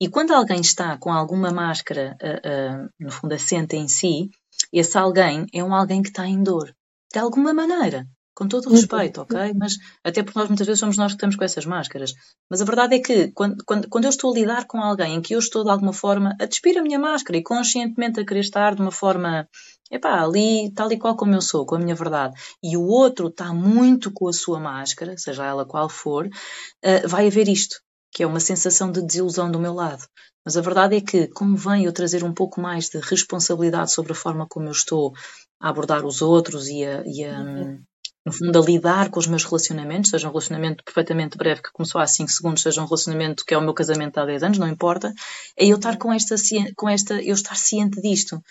[0.00, 4.30] E quando alguém está com alguma máscara, uh, uh, no fundo, assente em si,
[4.72, 6.74] esse alguém é um alguém que está em dor.
[7.12, 8.06] De alguma maneira.
[8.34, 9.52] Com todo o respeito, ok?
[9.54, 12.12] Mas até porque nós muitas vezes somos nós que estamos com essas máscaras.
[12.50, 15.22] Mas a verdade é que quando, quando, quando eu estou a lidar com alguém em
[15.22, 18.40] que eu estou de alguma forma a despir a minha máscara e conscientemente a querer
[18.40, 19.48] estar de uma forma
[19.90, 23.28] epá, ali, tal e qual como eu sou, com a minha verdade, e o outro
[23.28, 27.80] está muito com a sua máscara, seja ela qual for, uh, vai haver isto,
[28.12, 30.04] que é uma sensação de desilusão do meu lado.
[30.44, 34.16] Mas a verdade é que convém eu trazer um pouco mais de responsabilidade sobre a
[34.16, 35.12] forma como eu estou
[35.60, 37.82] a abordar os outros e a, e a uhum.
[38.26, 41.98] no fundo, a lidar com os meus relacionamentos, seja um relacionamento perfeitamente breve que começou
[41.98, 44.68] há 5 segundos, seja um relacionamento que é o meu casamento há 10 anos, não
[44.68, 45.14] importa,
[45.56, 46.34] é eu estar com esta,
[46.76, 48.42] com esta, eu estar ciente disto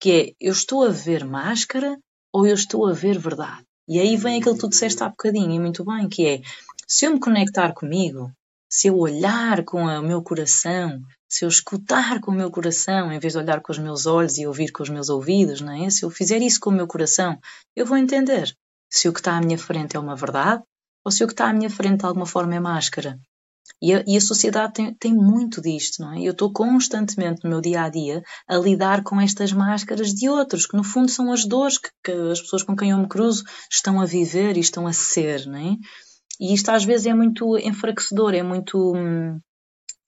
[0.00, 1.98] que é eu estou a ver máscara
[2.32, 3.64] ou eu estou a ver verdade.
[3.86, 6.40] E aí vem aquilo que tu disseste há bocadinho, e muito bem, que é
[6.86, 8.32] se eu me conectar comigo,
[8.68, 13.18] se eu olhar com o meu coração, se eu escutar com o meu coração, em
[13.18, 15.90] vez de olhar com os meus olhos e ouvir com os meus ouvidos, não é?
[15.90, 17.38] Se eu fizer isso com o meu coração,
[17.76, 18.54] eu vou entender
[18.88, 20.62] se o que está à minha frente é uma verdade
[21.04, 23.18] ou se o que está à minha frente de alguma forma é máscara.
[23.80, 26.22] E a, e a sociedade tem, tem, muito disto, não é?
[26.22, 30.66] Eu estou constantemente no meu dia a dia a lidar com estas máscaras de outros,
[30.66, 33.44] que no fundo são as dores que, que as pessoas com quem eu me cruzo
[33.70, 35.76] estão a viver e estão a ser, não é?
[36.40, 38.94] E isto às vezes é muito enfraquecedor, é muito.
[38.96, 39.38] Hum,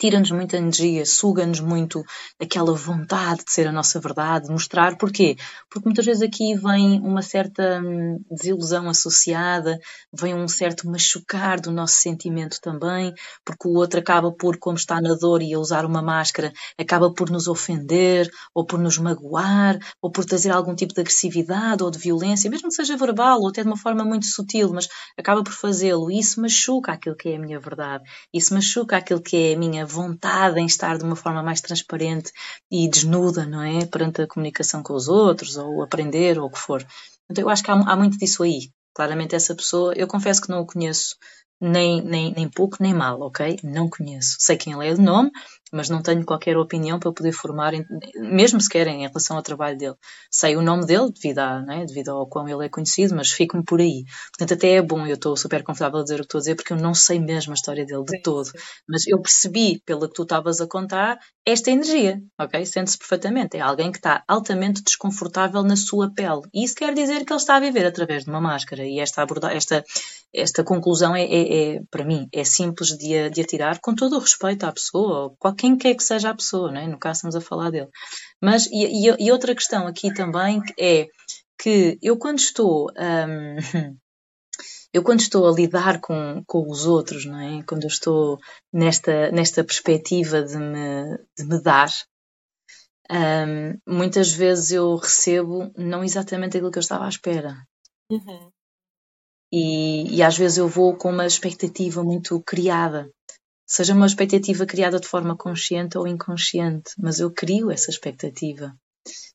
[0.02, 2.02] tira-nos muita energia, suga-nos muito
[2.40, 4.98] aquela vontade de ser a nossa verdade, de mostrar.
[4.98, 5.36] Porquê?
[5.70, 9.78] Porque muitas vezes aqui vem uma certa hum, desilusão associada,
[10.12, 15.00] vem um certo machucar do nosso sentimento também, porque o outro acaba por, como está
[15.00, 19.78] na dor e a usar uma máscara, acaba por nos ofender, ou por nos magoar,
[20.02, 23.50] ou por trazer algum tipo de agressividade ou de violência, mesmo que seja verbal ou
[23.50, 26.10] até de uma forma muito sutil, mas acaba por fazê-lo.
[26.10, 28.02] Isso machuca aquilo que é a minha verdade,
[28.34, 32.32] isso machuca aquilo que é a minha vontade em estar de uma forma mais transparente
[32.70, 33.84] e desnuda, não é?
[33.86, 36.84] Perante a comunicação com os outros, ou aprender, ou o que for.
[37.30, 38.70] Então eu acho que há, há muito disso aí.
[38.94, 41.16] Claramente essa pessoa, eu confesso que não o conheço
[41.60, 43.58] nem, nem, nem pouco nem mal, ok?
[43.62, 44.36] Não conheço.
[44.40, 45.30] Sei quem ele é de nome,
[45.72, 47.72] mas não tenho qualquer opinião para poder formar,
[48.16, 49.94] mesmo se querem, em relação ao trabalho dele.
[50.30, 53.64] Sei o nome dele devido, a, né, devido ao quão ele é conhecido, mas fico-me
[53.64, 54.04] por aí.
[54.30, 56.54] Portanto, até é bom, eu estou super confortável a dizer o que estou a dizer,
[56.56, 58.44] porque eu não sei mesmo a história dele de sim, todo.
[58.44, 58.58] Sim.
[58.88, 62.64] Mas eu percebi, pelo que tu estavas a contar, esta energia, ok?
[62.66, 63.56] Sente-se perfeitamente.
[63.56, 66.42] É alguém que está altamente desconfortável na sua pele.
[66.52, 68.84] E isso quer dizer que ele está a viver através de uma máscara.
[68.84, 69.84] E esta, aborda esta,
[70.32, 74.20] esta conclusão é, é, é, para mim, é simples de, de atirar com todo o
[74.20, 76.88] respeito à pessoa, ou quem quer que seja a pessoa, não é?
[76.88, 77.88] no caso estamos a falar dele.
[78.42, 81.06] Mas, e, e, e outra questão aqui também é
[81.56, 82.90] que eu quando estou.
[82.98, 83.56] Um,
[84.92, 87.62] eu quando estou a lidar com, com os outros, não é?
[87.62, 88.38] Quando eu estou
[88.72, 91.90] nesta, nesta perspectiva de me, de me dar,
[93.08, 97.56] um, muitas vezes eu recebo não exatamente aquilo que eu estava à espera.
[98.10, 98.50] Uhum.
[99.52, 103.08] E, e às vezes eu vou com uma expectativa muito criada
[103.72, 108.74] seja uma expectativa criada de forma consciente ou inconsciente, mas eu crio essa expectativa.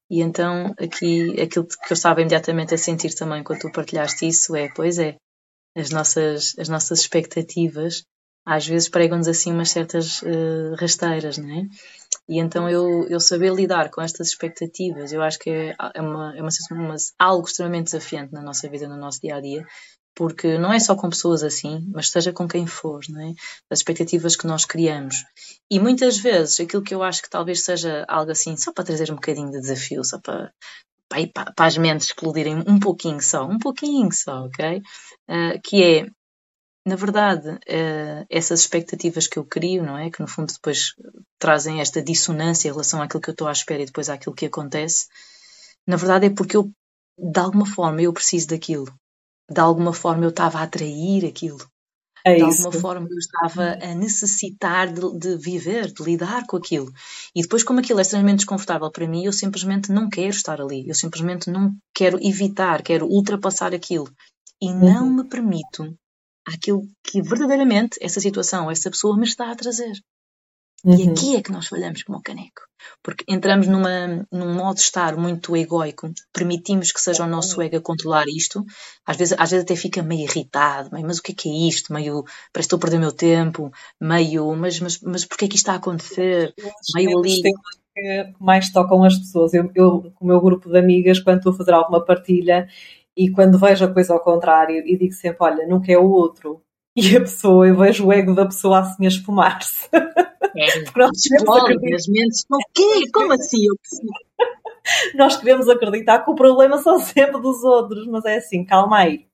[0.07, 4.55] E então aqui aquilo que eu estava imediatamente a sentir também quando tu partilhaste isso
[4.55, 5.15] é, pois é,
[5.75, 8.03] as nossas, as nossas expectativas
[8.45, 11.63] às vezes pregam-nos assim umas certas uh, rasteiras, não é?
[12.29, 16.37] E então eu, eu saber lidar com estas expectativas, eu acho que é, é, uma,
[16.37, 19.65] é uma, uma, algo extremamente desafiante na nossa vida, no nosso dia a dia,
[20.17, 23.33] porque não é só com pessoas assim, mas seja com quem for, é?
[23.69, 25.23] As expectativas que nós criamos.
[25.69, 29.11] E muitas vezes aquilo que eu acho que talvez seja algo assim, só para trazer
[29.11, 30.51] um bocadinho de desafio, só para,
[31.07, 34.81] para, para as mentes explodirem um pouquinho só, um pouquinho só, ok?
[35.29, 36.07] Uh, que é,
[36.83, 40.09] na verdade, uh, essas expectativas que eu crio, não é?
[40.09, 40.95] Que no fundo depois
[41.37, 44.47] trazem esta dissonância em relação àquilo que eu estou à espera e depois àquilo que
[44.47, 45.05] acontece.
[45.85, 46.71] Na verdade é porque eu,
[47.19, 48.91] de alguma forma, eu preciso daquilo
[49.49, 51.59] de alguma forma eu estava a atrair aquilo.
[52.25, 56.91] É de alguma forma eu estava a necessitar de, de, viver, de lidar com aquilo.
[57.33, 60.87] E depois, como aquilo é extremamente desconfortável para mim, eu simplesmente não quero estar ali.
[60.87, 64.09] Eu simplesmente não quero evitar, quero ultrapassar aquilo.
[64.61, 65.15] E não uhum.
[65.17, 65.95] me permito
[66.45, 69.93] aquilo que verdadeiramente essa situação, essa pessoa me está a trazer.
[70.87, 70.95] Uhum.
[70.95, 72.61] E aqui é que nós falhamos como o caneco.
[73.03, 77.75] Porque entramos numa, num modo de estar muito egoico, permitimos que seja o nosso ego
[77.75, 78.63] a controlar isto,
[79.05, 81.67] às vezes, às vezes até fica meio irritado, meio, mas o que é que é
[81.67, 81.91] isto?
[81.91, 83.69] Meio, parece que estou a perder o meu tempo,
[83.99, 86.53] meio, mas, mas, mas porquê é que isto está a acontecer?
[86.95, 87.41] Meio ali.
[87.41, 89.53] Que mais tocam as pessoas.
[89.53, 92.69] Eu, eu, com o meu grupo de amigas, quando estou a fazer alguma partilha
[93.15, 96.61] e quando vejo a coisa ao contrário e digo sempre, olha, nunca é o outro.
[96.97, 99.87] E a pessoa, eu vejo o ego da pessoa assim a esfumar-se.
[99.93, 103.11] É, Porque nós explode, as mentes o quê?
[103.13, 103.67] Como assim?
[103.67, 103.75] Eu
[105.13, 109.27] nós queremos acreditar que o problema são sempre dos outros, mas é assim, calma aí.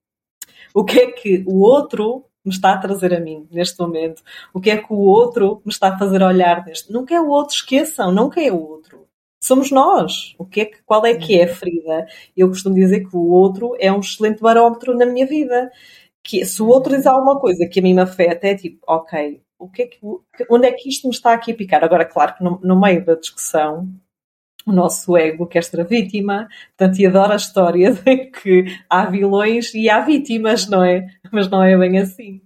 [0.74, 4.22] O que é que o outro me está a trazer a mim neste momento?
[4.54, 6.92] O que é que o outro me está a fazer olhar neste?
[6.92, 9.08] Nunca é o outro, esqueçam, nunca é o outro.
[9.42, 10.36] Somos nós.
[10.38, 12.08] O que é que, qual é que é a ferida?
[12.36, 15.72] Eu costumo dizer que o outro é um excelente barómetro na minha vida.
[16.24, 19.42] Que se o outro diz alguma coisa que a mim me afeta, é tipo, ok,
[19.60, 20.00] o que é que,
[20.50, 21.84] onde é que isto me está aqui a picar?
[21.84, 23.90] Agora, claro que no, no meio da discussão,
[24.66, 29.06] o nosso ego quer ser a vítima, portanto, e adora a história de que há
[29.06, 31.08] vilões e há vítimas, não é?
[31.32, 32.42] Mas não é bem assim.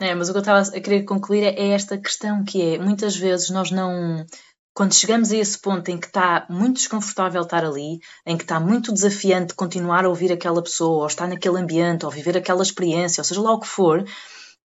[0.00, 3.16] É, mas o que eu estava a querer concluir é esta questão que é, muitas
[3.16, 4.26] vezes nós não,
[4.74, 8.58] quando chegamos a esse ponto em que está muito desconfortável estar ali, em que está
[8.60, 13.20] muito desafiante continuar a ouvir aquela pessoa, ou estar naquele ambiente, ou viver aquela experiência,
[13.20, 14.04] ou seja lá o que for,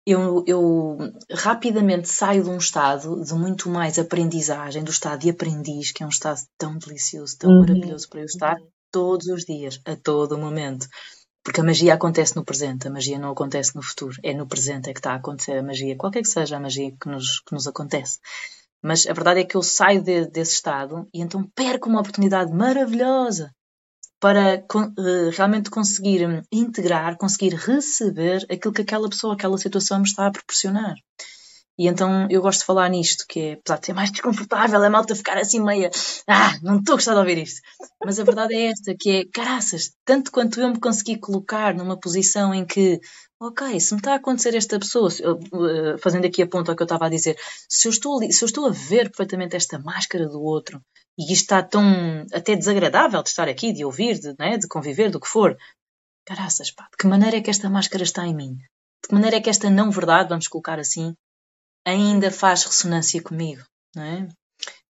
[0.06, 0.98] eu, eu
[1.32, 6.06] rapidamente saio de um estado de muito mais aprendizagem, do estado de aprendiz, que é
[6.06, 7.60] um estado tão delicioso, tão Uhum.
[7.60, 8.56] maravilhoso para eu estar
[8.90, 10.88] todos os dias, a todo momento.
[11.44, 14.16] Porque a magia acontece no presente, a magia não acontece no futuro.
[14.22, 16.92] É no presente é que está a acontecer a magia, qualquer que seja a magia
[17.00, 18.18] que nos, que nos acontece.
[18.82, 22.52] Mas a verdade é que eu saio de- desse estado e então perco uma oportunidade
[22.52, 23.52] maravilhosa
[24.20, 30.04] para eh, realmente conseguir hum, integrar, conseguir receber aquilo que aquela pessoa, aquela situação me
[30.04, 30.94] está a proporcionar.
[31.78, 34.88] E então eu gosto de falar nisto, que é, apesar de ser mais desconfortável, é
[34.88, 35.90] malta ficar assim meia,
[36.26, 37.60] ah, não estou a gostar de ouvir isto.
[38.04, 41.96] Mas a verdade é esta, que é, caraças, tanto quanto eu me consegui colocar numa
[41.98, 43.00] posição em que,
[43.40, 45.38] ok, se me está a acontecer esta pessoa, eu,
[45.94, 48.44] eh, fazendo aqui a ponto ao que eu estava a dizer, se eu estou, se
[48.44, 50.80] eu estou a ver perfeitamente esta máscara do outro,
[51.18, 55.10] e isto está tão até desagradável de estar aqui, de ouvir, de, né, de conviver,
[55.10, 55.56] do que for,
[56.26, 58.56] caraças, pá, de que maneira é que esta máscara está em mim?
[59.02, 61.14] De que maneira é que esta não verdade, vamos colocar assim,
[61.86, 63.62] ainda faz ressonância comigo,
[63.94, 64.28] não é?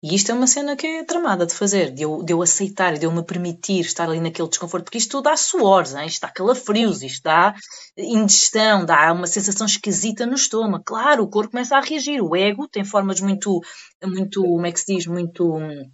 [0.02, 2.98] E isto é uma cena que é tramada de fazer, de eu, de eu aceitar,
[2.98, 6.06] de eu me permitir estar ali naquele desconforto, porque isto dá suores, hein?
[6.06, 7.54] isto dá calafrios, isto dá
[7.96, 10.85] indigestão, dá uma sensação esquisita no estômago.
[10.85, 13.61] Claro, o corpo começa a reagir, o ego tem formas muito,
[14.04, 15.90] muito, como é que se diz, muito hum,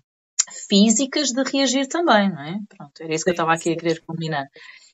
[0.69, 2.59] físicas de reagir também, não é?
[2.69, 4.47] Pronto, era isso que eu estava aqui a querer combinar.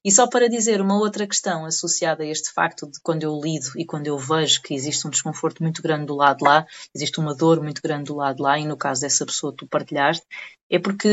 [0.04, 3.70] E só para dizer uma outra questão associada a este facto de quando eu lido
[3.76, 7.34] e quando eu vejo que existe um desconforto muito grande do lado lá, existe uma
[7.34, 10.24] dor muito grande do lado lá, e no caso dessa pessoa que tu partilhaste,
[10.70, 11.08] é porque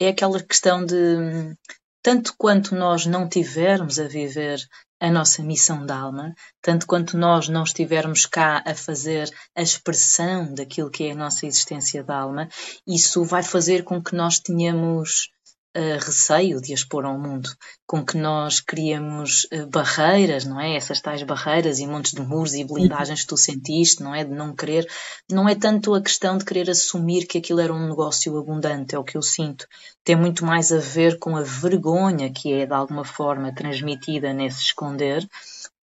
[0.00, 1.56] é aquela questão de
[2.02, 4.60] tanto quanto nós não tivermos a viver
[5.00, 10.52] a nossa missão de alma, tanto quanto nós não estivermos cá a fazer a expressão
[10.52, 12.48] daquilo que é a nossa existência de alma,
[12.86, 15.30] isso vai fazer com que nós tenhamos
[16.00, 17.48] receio de expor ao mundo,
[17.86, 20.76] com que nós criemos uh, barreiras, não é?
[20.76, 24.24] Essas tais barreiras e montes de muros e blindagens que tu sentiste, não é?
[24.24, 24.86] De não querer,
[25.30, 28.98] não é tanto a questão de querer assumir que aquilo era um negócio abundante, é
[28.98, 29.66] o que eu sinto.
[30.04, 34.62] Tem muito mais a ver com a vergonha que é de alguma forma transmitida nesse
[34.62, 35.28] esconder,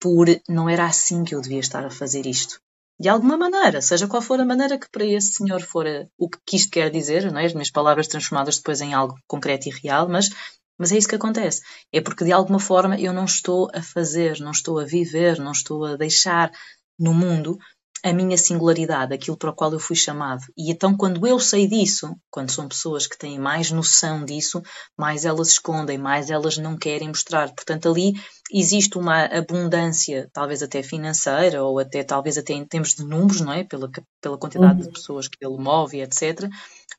[0.00, 2.60] por não era assim que eu devia estar a fazer isto
[2.98, 6.28] de alguma maneira, seja qual for a maneira que para esse senhor for a, o
[6.28, 7.44] que isto quer dizer, não é?
[7.44, 10.30] as minhas palavras transformadas depois em algo concreto e real, mas,
[10.78, 11.60] mas é isso que acontece.
[11.92, 15.52] É porque de alguma forma eu não estou a fazer, não estou a viver, não
[15.52, 16.50] estou a deixar
[16.98, 17.58] no mundo
[18.02, 20.42] a minha singularidade, aquilo para o qual eu fui chamado.
[20.56, 24.62] E então, quando eu sei disso, quando são pessoas que têm mais noção disso,
[24.96, 27.52] mais elas escondem, mais elas não querem mostrar.
[27.54, 28.14] Portanto, ali
[28.52, 33.52] existe uma abundância, talvez até financeira, ou até talvez até em termos de números, não
[33.52, 33.64] é?
[33.64, 34.86] Pela, pela quantidade uhum.
[34.86, 36.48] de pessoas que ele move, etc.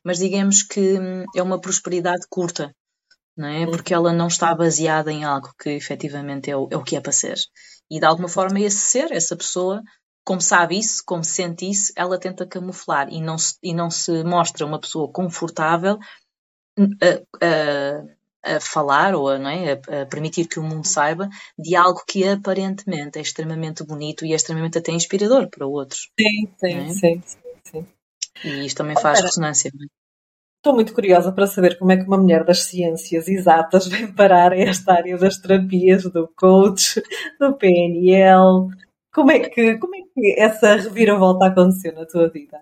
[0.04, 0.98] Mas digamos que
[1.34, 2.74] é uma prosperidade curta,
[3.36, 3.66] não é?
[3.66, 7.00] Porque ela não está baseada em algo que efetivamente é o, é o que é
[7.00, 7.36] para ser.
[7.90, 9.82] E de alguma forma esse ser, essa pessoa,
[10.28, 14.22] como sabe isso, como sente isso, ela tenta camuflar e não se, e não se
[14.24, 15.98] mostra uma pessoa confortável
[16.78, 19.72] a, a, a falar ou a, é?
[19.72, 24.36] a, permitir que o mundo saiba de algo que aparentemente é extremamente bonito e é
[24.36, 26.10] extremamente até inspirador para outros.
[26.20, 26.88] Sim, sim, é?
[26.90, 27.86] sim, sim, sim,
[28.44, 29.70] E isto também faz ressonância.
[29.74, 29.88] Não é?
[30.58, 34.52] Estou muito curiosa para saber como é que uma mulher das ciências exatas vem parar
[34.52, 37.02] a esta área das terapias, do coach,
[37.40, 38.68] do PNL.
[39.12, 42.60] Como é que, como é que essa reviravolta aconteceu na tua vida?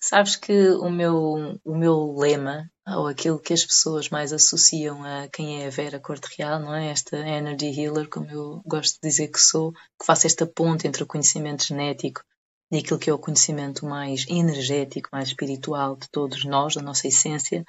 [0.00, 5.26] Sabes que o meu, o meu lema, ou aquilo que as pessoas mais associam a
[5.28, 6.90] quem é a Vera Corte Real, não é?
[6.90, 11.02] Esta energy healer, como eu gosto de dizer que sou, que faço esta ponte entre
[11.02, 12.22] o conhecimento genético
[12.70, 17.08] e aquilo que é o conhecimento mais energético, mais espiritual de todos nós, da nossa
[17.08, 17.64] essência,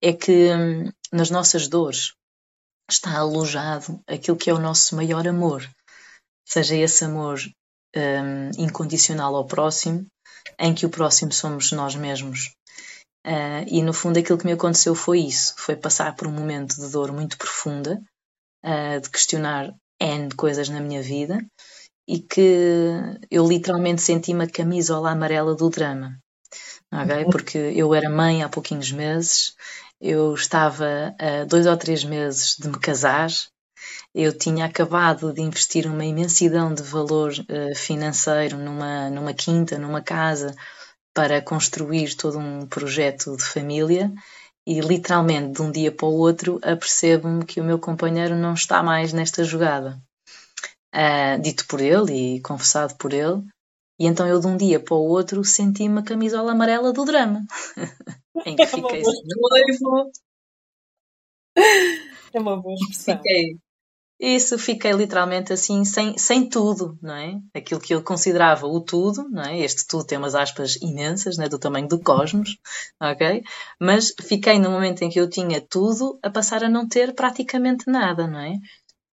[0.00, 2.14] é que hum, nas nossas dores
[2.88, 5.68] está alojado aquilo que é o nosso maior amor,
[6.44, 7.38] seja esse amor
[7.96, 10.06] um, incondicional ao próximo,
[10.58, 12.52] em que o próximo somos nós mesmos.
[13.26, 16.76] Uh, e no fundo aquilo que me aconteceu foi isso, foi passar por um momento
[16.76, 18.02] de dor muito profunda,
[18.64, 21.44] uh, de questionar N coisas na minha vida,
[22.06, 22.90] e que
[23.30, 26.18] eu literalmente senti uma camisola amarela do drama,
[26.92, 27.24] ok?
[27.30, 29.54] Porque eu era mãe há pouquinhos meses,
[29.98, 33.30] eu estava a dois ou três meses de me casar,
[34.14, 40.00] eu tinha acabado de investir uma imensidão de valor uh, financeiro numa, numa quinta, numa
[40.02, 40.54] casa,
[41.14, 44.12] para construir todo um projeto de família
[44.66, 48.82] e literalmente de um dia para o outro apercebo-me que o meu companheiro não está
[48.82, 50.00] mais nesta jogada.
[50.94, 53.42] Uh, dito por ele e confessado por ele,
[53.98, 57.44] e então eu de um dia para o outro senti uma camisola amarela do drama,
[58.46, 60.10] em que fiquei sem noivo.
[62.32, 63.16] É uma boa expressão.
[63.16, 63.56] Fiquei,
[64.18, 67.40] Isso fiquei literalmente assim, sem, sem tudo, não é?
[67.52, 69.58] Aquilo que eu considerava o tudo, não é?
[69.58, 71.48] Este tudo tem umas aspas imensas, né?
[71.48, 72.56] do tamanho do cosmos,
[73.00, 73.42] ok?
[73.80, 77.90] Mas fiquei no momento em que eu tinha tudo a passar a não ter praticamente
[77.90, 78.54] nada, não é?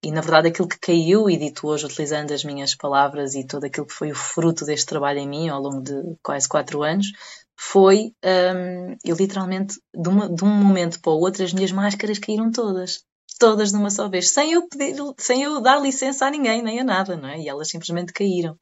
[0.04, 3.66] E na verdade aquilo que caiu, e dito hoje utilizando as minhas palavras e todo
[3.66, 5.94] aquilo que foi o fruto deste trabalho em mim ao longo de
[6.24, 7.08] quase quatro anos,
[7.56, 12.20] foi um, eu literalmente, de, uma, de um momento para o outro, as minhas máscaras
[12.20, 13.04] caíram todas
[13.42, 16.80] todas de uma só vez, sem eu pedir, sem eu dar licença a ninguém, nem
[16.80, 17.40] a nada, não é?
[17.40, 18.56] E elas simplesmente caíram.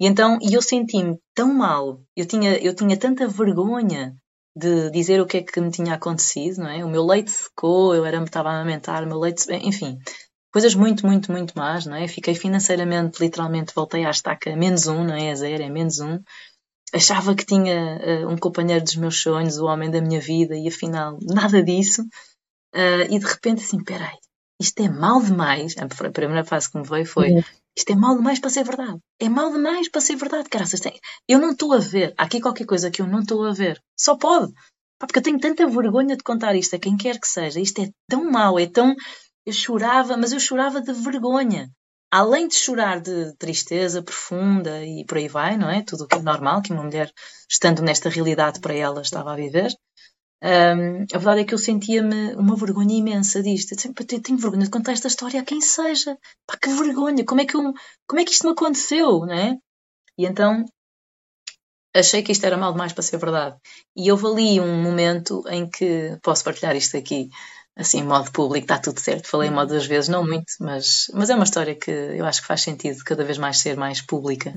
[0.00, 4.12] E então, e eu senti-me tão mal, eu tinha, eu tinha tanta vergonha
[4.56, 6.84] de dizer o que é que me tinha acontecido, não é?
[6.84, 9.96] O meu leite secou, eu era, estava a amamentar, o meu leite, enfim,
[10.52, 12.08] coisas muito, muito, muito más, não é?
[12.08, 15.30] Fiquei financeiramente, literalmente, voltei à estaca menos um, não é?
[15.30, 16.18] A zero, é menos um.
[16.92, 20.66] Achava que tinha uh, um companheiro dos meus sonhos, o homem da minha vida, e
[20.66, 22.02] afinal, nada disso.
[22.74, 24.16] Uh, e de repente, assim, peraí,
[24.60, 25.74] isto é mal demais.
[25.78, 27.42] A primeira fase que me veio foi:
[27.76, 28.98] isto é mal demais para ser verdade.
[29.18, 30.80] É mal demais para ser verdade, caraças.
[31.28, 32.14] Eu não estou a ver.
[32.16, 33.82] Há aqui qualquer coisa que eu não estou a ver.
[33.96, 34.52] Só pode.
[34.98, 37.58] Porque eu tenho tanta vergonha de contar isto a quem quer que seja.
[37.60, 38.94] Isto é tão mau, é tão.
[39.44, 41.68] Eu chorava, mas eu chorava de vergonha.
[42.10, 45.82] Além de chorar de tristeza profunda e por aí vai, não é?
[45.82, 47.10] Tudo o que é normal que uma mulher,
[47.50, 49.72] estando nesta realidade para ela, estava a viver.
[50.42, 53.72] Um, a verdade é que eu sentia-me uma vergonha imensa disto.
[53.72, 56.18] Eu sempre tenho vergonha de contar esta história a quem seja.
[56.46, 57.24] Pá, que vergonha!
[57.24, 57.72] Como é que, eu,
[58.08, 59.56] como é que isto me aconteceu, não é?
[60.18, 60.64] E então
[61.94, 63.56] achei que isto era mal demais para ser verdade.
[63.94, 67.28] E houve ali um momento em que posso partilhar isto aqui,
[67.76, 69.28] assim, em modo público, está tudo certo.
[69.28, 72.40] Falei uma ou duas vezes, não muito, mas, mas é uma história que eu acho
[72.40, 74.52] que faz sentido cada vez mais ser mais pública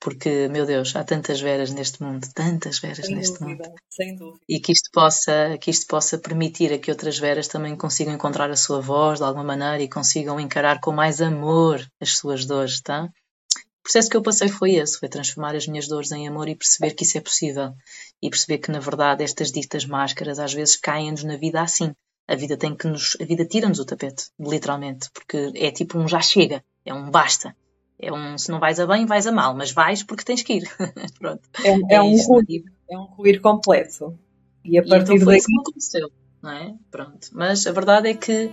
[0.00, 3.80] porque, meu Deus, há tantas veras neste mundo, tantas veras sem neste dúvida, mundo.
[3.90, 4.40] Sem dúvida.
[4.48, 8.50] E que isto, possa, que isto possa permitir a que outras veras também consigam encontrar
[8.50, 12.80] a sua voz de alguma maneira e consigam encarar com mais amor as suas dores,
[12.80, 13.04] tá?
[13.04, 16.54] O processo que eu passei foi esse, foi transformar as minhas dores em amor e
[16.54, 17.74] perceber que isso é possível.
[18.22, 21.92] E perceber que, na verdade, estas ditas máscaras às vezes caem-nos na vida assim.
[22.28, 26.06] A vida tem que nos, a vida tira-nos o tapete, literalmente, porque é tipo um
[26.06, 27.56] já chega, é um basta.
[28.00, 30.54] É um, se não vais a bem, vais a mal, mas vais porque tens que
[30.54, 30.70] ir.
[31.18, 31.42] Pronto.
[31.64, 34.16] É, é, é um ruir, é um ruir completo.
[34.64, 35.38] E a partir e então foi daí.
[35.38, 36.74] isso que aconteceu, não é?
[36.90, 37.28] Pronto.
[37.32, 38.52] Mas a verdade é que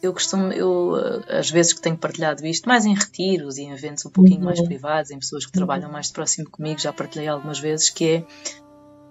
[0.00, 0.94] eu costumo, eu
[1.28, 4.44] às vezes que tenho partilhado isto, mais em retiros e em eventos um pouquinho uhum.
[4.44, 5.66] mais privados, em pessoas que uhum.
[5.66, 8.26] trabalham mais de próximo comigo, já partilhei algumas vezes, que é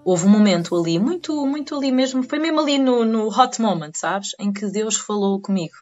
[0.02, 3.92] houve um momento ali, muito, muito ali mesmo, foi mesmo ali no, no hot moment,
[3.94, 4.30] sabes?
[4.40, 5.74] Em que Deus falou comigo.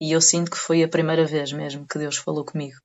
[0.00, 2.76] E eu sinto que foi a primeira vez mesmo que Deus falou comigo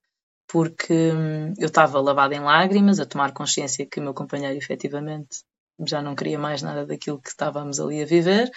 [0.52, 5.43] porque hum, eu estava lavada em lágrimas, a tomar consciência que o meu companheiro efetivamente
[5.88, 8.52] já não queria mais nada daquilo que estávamos ali a viver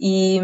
[0.00, 0.40] e,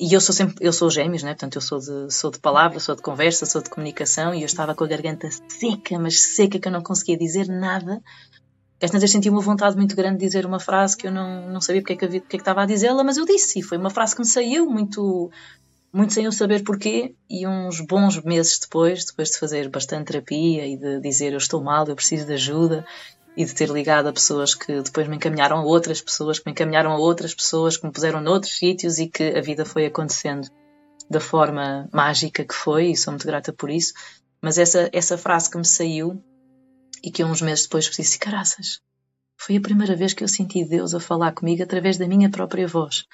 [0.00, 1.30] e eu sou sempre, eu sou gêmeos, né?
[1.30, 4.46] portanto eu sou de, sou de palavra, sou de conversa, sou de comunicação e eu
[4.46, 8.00] estava com a garganta seca, mas seca que eu não conseguia dizer nada.
[8.80, 11.50] Às vezes eu senti uma vontade muito grande de dizer uma frase que eu não,
[11.50, 13.62] não sabia porque é que, porque é que estava a dizê-la, mas eu disse, e
[13.62, 15.32] foi uma frase que me saiu muito,
[15.92, 20.66] muito sem eu saber porquê, e uns bons meses depois, depois de fazer bastante terapia
[20.66, 22.84] e de dizer eu estou mal, eu preciso de ajuda,
[23.36, 26.52] e de ter ligado a pessoas que depois me encaminharam a outras pessoas, que me
[26.52, 30.48] encaminharam a outras pessoas, que me puseram noutros sítios e que a vida foi acontecendo
[31.08, 33.94] da forma mágica que foi, e sou muito grata por isso.
[34.42, 36.20] Mas essa, essa frase que me saiu
[37.00, 38.80] e que uns meses depois disse: caraças,
[39.36, 42.66] foi a primeira vez que eu senti Deus a falar comigo através da minha própria
[42.66, 43.06] voz.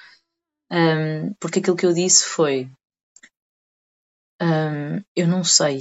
[0.71, 2.69] Um, porque aquilo que eu disse foi:
[4.41, 5.79] um, Eu não sei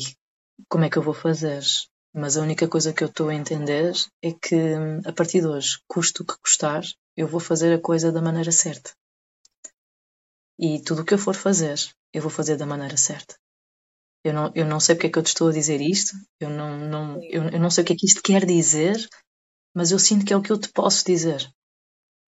[0.69, 1.63] como é que eu vou fazer,
[2.15, 4.57] mas a única coisa que eu estou a entender é que
[5.07, 6.83] a partir de hoje, custo o que custar,
[7.17, 8.93] eu vou fazer a coisa da maneira certa.
[10.59, 11.79] E tudo o que eu for fazer,
[12.13, 13.37] eu vou fazer da maneira certa.
[14.25, 16.49] Eu não, eu não sei porque é que eu te estou a dizer isto, eu
[16.49, 18.97] não, não, eu, eu não sei o que é que isto quer dizer,
[19.75, 21.53] mas eu sinto que é o que eu te posso dizer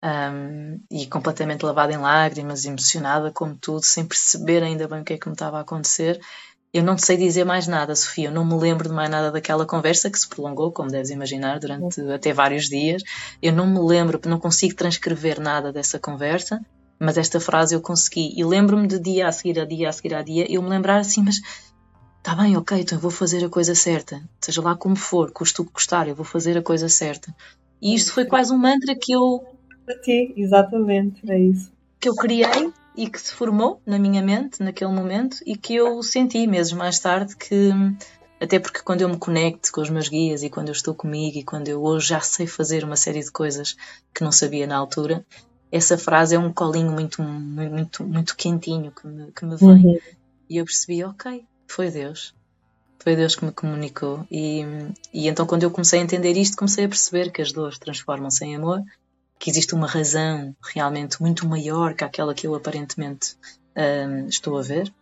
[0.03, 5.15] um, e completamente lavada em lágrimas, emocionada como tudo, sem perceber ainda bem o que
[5.15, 6.21] é que me estava a acontecer.
[6.73, 8.29] Eu não sei dizer mais nada, Sofia.
[8.29, 11.59] Eu não me lembro de mais nada daquela conversa que se prolongou, como deves imaginar,
[11.59, 13.03] durante até vários dias.
[13.43, 16.65] Eu não me lembro, não consigo transcrever nada dessa conversa,
[16.99, 18.33] mas esta frase eu consegui.
[18.37, 20.99] E lembro-me de dia a seguir a dia a seguir a dia, eu me lembrar
[20.99, 21.41] assim, mas
[22.19, 24.23] está bem, ok, então eu vou fazer a coisa certa.
[24.41, 27.35] Seja lá como for, custo o que custar, eu vou fazer a coisa certa.
[27.83, 29.50] E isto foi quase um mantra que eu
[29.91, 31.73] para ti, exatamente, é isso.
[31.99, 36.03] Que eu criei e que se formou na minha mente naquele momento e que eu
[36.03, 37.71] senti meses mais tarde que
[38.41, 41.39] até porque quando eu me conecto com os meus guias e quando eu estou comigo
[41.39, 43.77] e quando eu hoje já sei fazer uma série de coisas
[44.15, 45.25] que não sabia na altura,
[45.71, 49.69] essa frase é um colinho muito muito muito quentinho que me, que me vem.
[49.69, 49.99] Uhum.
[50.49, 52.35] E eu percebi, ok, foi Deus.
[52.99, 54.27] Foi Deus que me comunicou.
[54.31, 54.63] E,
[55.13, 58.45] e então, quando eu comecei a entender isto, comecei a perceber que as dores transformam-se
[58.45, 58.83] em amor,
[59.41, 63.37] que existe uma razão realmente muito maior que aquela que eu aparentemente
[63.75, 64.93] um, estou a ver.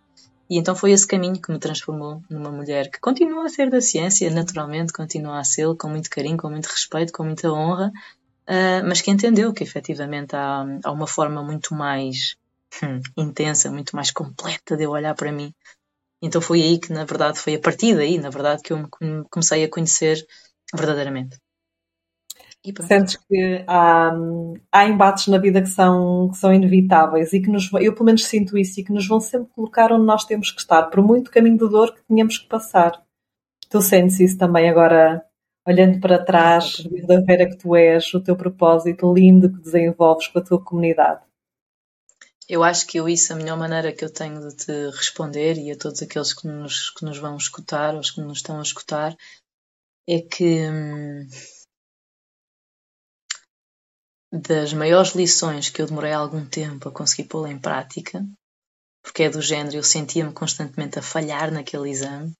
[0.49, 3.81] E então foi esse caminho que me transformou numa mulher que continua a ser da
[3.81, 7.93] ciência, naturalmente, continua a ser, com muito carinho, com muito respeito, com muita honra,
[8.49, 12.37] uh, mas que entendeu que efetivamente há, há uma forma muito mais
[12.83, 15.53] hum, intensa, muito mais completa de eu olhar para mim.
[16.23, 19.25] Então foi aí que, na verdade, foi a partir daí, na verdade, que eu me
[19.29, 20.25] comecei a conhecer
[20.73, 21.37] verdadeiramente.
[22.87, 24.13] Sentes que há,
[24.73, 28.25] há embates na vida que são, que são inevitáveis e que nos, eu pelo menos
[28.25, 31.31] sinto isso, e que nos vão sempre colocar onde nós temos que estar, por muito
[31.31, 33.03] caminho de dor que tenhamos que passar.
[33.71, 35.23] Tu sentes isso também agora,
[35.67, 40.27] olhando para trás, vendo a Vera que tu és, o teu propósito lindo que desenvolves
[40.29, 41.21] com a tua comunidade?
[42.49, 45.71] Eu acho que eu isso, a melhor maneira que eu tenho de te responder e
[45.71, 48.63] a todos aqueles que nos, que nos vão escutar, ou os que nos estão a
[48.63, 49.15] escutar,
[50.09, 51.29] é que hum,
[54.33, 58.25] das maiores lições que eu demorei algum tempo a conseguir pô-la em prática,
[59.03, 62.33] porque é do género, eu sentia-me constantemente a falhar naquele exame,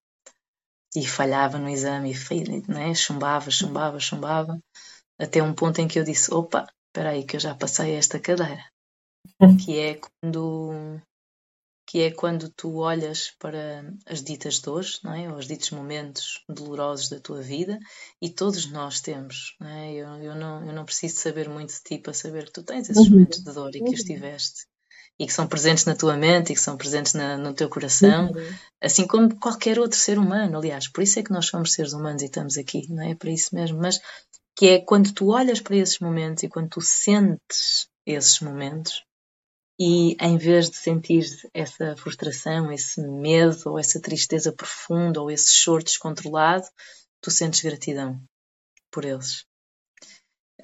[0.95, 4.59] e falhava no exame, e né, chumbava, chumbava, chumbava,
[5.19, 8.19] até um ponto em que eu disse, opa, espera aí que eu já passei esta
[8.19, 8.65] cadeira,
[9.65, 11.01] que é quando
[11.89, 15.31] que é quando tu olhas para as ditas dores, não é?
[15.31, 17.79] ou os ditos momentos dolorosos da tua vida,
[18.21, 19.57] e todos nós temos.
[19.59, 19.95] Não é?
[19.95, 22.91] eu, eu, não, eu não preciso saber muito de ti para saber que tu tens
[22.91, 23.13] esses uhum.
[23.13, 24.07] momentos de dor e que os uhum.
[24.07, 24.67] tiveste.
[25.19, 28.33] E que são presentes na tua mente e que são presentes na, no teu coração,
[28.33, 28.55] uhum.
[28.83, 30.59] assim como qualquer outro ser humano.
[30.59, 33.15] Aliás, por isso é que nós somos seres humanos e estamos aqui, não é?
[33.15, 33.79] Para isso mesmo.
[33.79, 33.99] Mas
[34.55, 39.03] que é quando tu olhas para esses momentos e quando tu sentes esses momentos,
[39.79, 41.25] e em vez de sentir
[41.55, 46.67] essa frustração, esse medo, ou essa tristeza profunda, ou esse choro descontrolado,
[47.21, 48.21] tu sentes gratidão
[48.91, 49.47] por eles.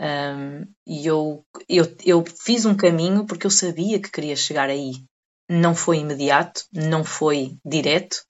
[0.01, 5.05] Um, e eu, eu, eu fiz um caminho porque eu sabia que queria chegar aí.
[5.49, 8.25] Não foi imediato, não foi direto,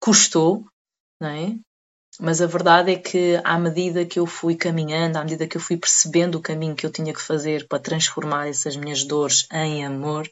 [0.00, 0.64] custou,
[1.20, 1.58] não é?
[2.20, 5.60] Mas a verdade é que, à medida que eu fui caminhando, à medida que eu
[5.60, 9.84] fui percebendo o caminho que eu tinha que fazer para transformar essas minhas dores em
[9.84, 10.28] amor,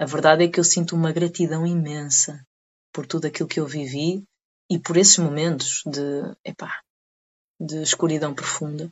[0.00, 2.44] a verdade é que eu sinto uma gratidão imensa
[2.92, 4.24] por tudo aquilo que eu vivi
[4.68, 6.80] e por esses momentos de, epá,
[7.60, 8.88] de escuridão profunda.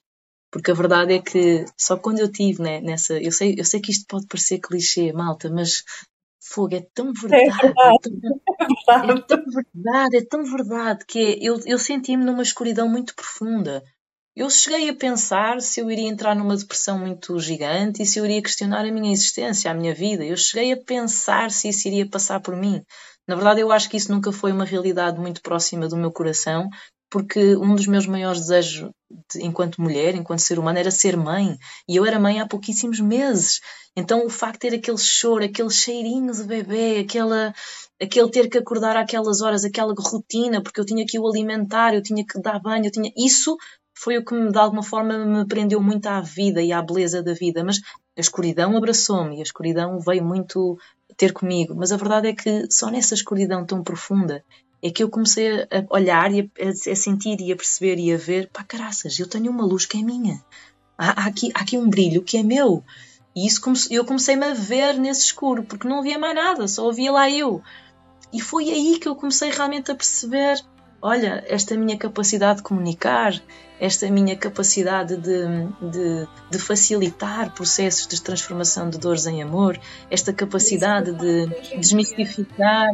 [0.50, 3.20] Porque a verdade é que só quando eu tive né, nessa.
[3.20, 5.82] Eu sei, eu sei que isto pode parecer clichê, malta, mas
[6.40, 7.44] fogo, é tão verdade.
[7.58, 9.10] É verdade.
[9.10, 13.82] É tão verdade, é tão verdade que é, eu, eu senti-me numa escuridão muito profunda.
[14.34, 18.24] Eu cheguei a pensar se eu iria entrar numa depressão muito gigante e se eu
[18.24, 20.24] iria questionar a minha existência, a minha vida.
[20.24, 22.82] Eu cheguei a pensar se isso iria passar por mim.
[23.26, 26.68] Na verdade, eu acho que isso nunca foi uma realidade muito próxima do meu coração,
[27.10, 28.90] porque um dos meus maiores desejos
[29.32, 31.56] de, enquanto mulher, enquanto ser humano, era ser mãe.
[31.88, 33.60] E eu era mãe há pouquíssimos meses.
[33.96, 37.54] Então o facto de ter aquele choro, aquele cheirinho de bebê, aquela,
[38.00, 42.02] aquele ter que acordar àquelas horas, aquela rotina, porque eu tinha que o alimentar, eu
[42.02, 43.12] tinha que dar banho, eu tinha.
[43.16, 43.56] Isso
[43.94, 47.32] foi o que de alguma forma me prendeu muito à vida e à beleza da
[47.32, 47.64] vida.
[47.64, 47.80] Mas
[48.16, 50.76] a escuridão abraçou-me e a escuridão veio muito
[51.16, 51.74] ter comigo.
[51.74, 54.44] Mas a verdade é que só nessa escuridão tão profunda
[54.86, 58.16] é que eu comecei a olhar e a, a, sentir e a perceber e a
[58.16, 60.40] ver, pá, caraças, eu tenho uma luz que é minha.
[60.96, 62.84] Há, há, aqui, há aqui um brilho que é meu.
[63.34, 63.60] E isso
[63.90, 67.62] eu comecei-me a ver nesse escuro, porque não havia mais nada, só havia lá eu.
[68.32, 70.58] E foi aí que eu comecei realmente a perceber:
[71.02, 73.34] olha, esta minha capacidade de comunicar,
[73.78, 75.46] esta minha capacidade de,
[75.90, 79.78] de, de, facilitar processos de transformação de dores em amor,
[80.10, 82.88] esta capacidade de desmistificar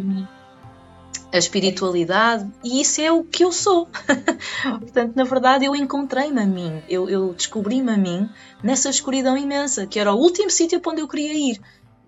[1.33, 3.89] a espiritualidade, e isso é o que eu sou.
[4.81, 8.29] Portanto, na verdade, eu encontrei-me a mim, eu, eu descobri-me a mim
[8.63, 11.61] nessa escuridão imensa, que era o último sítio para onde eu queria ir.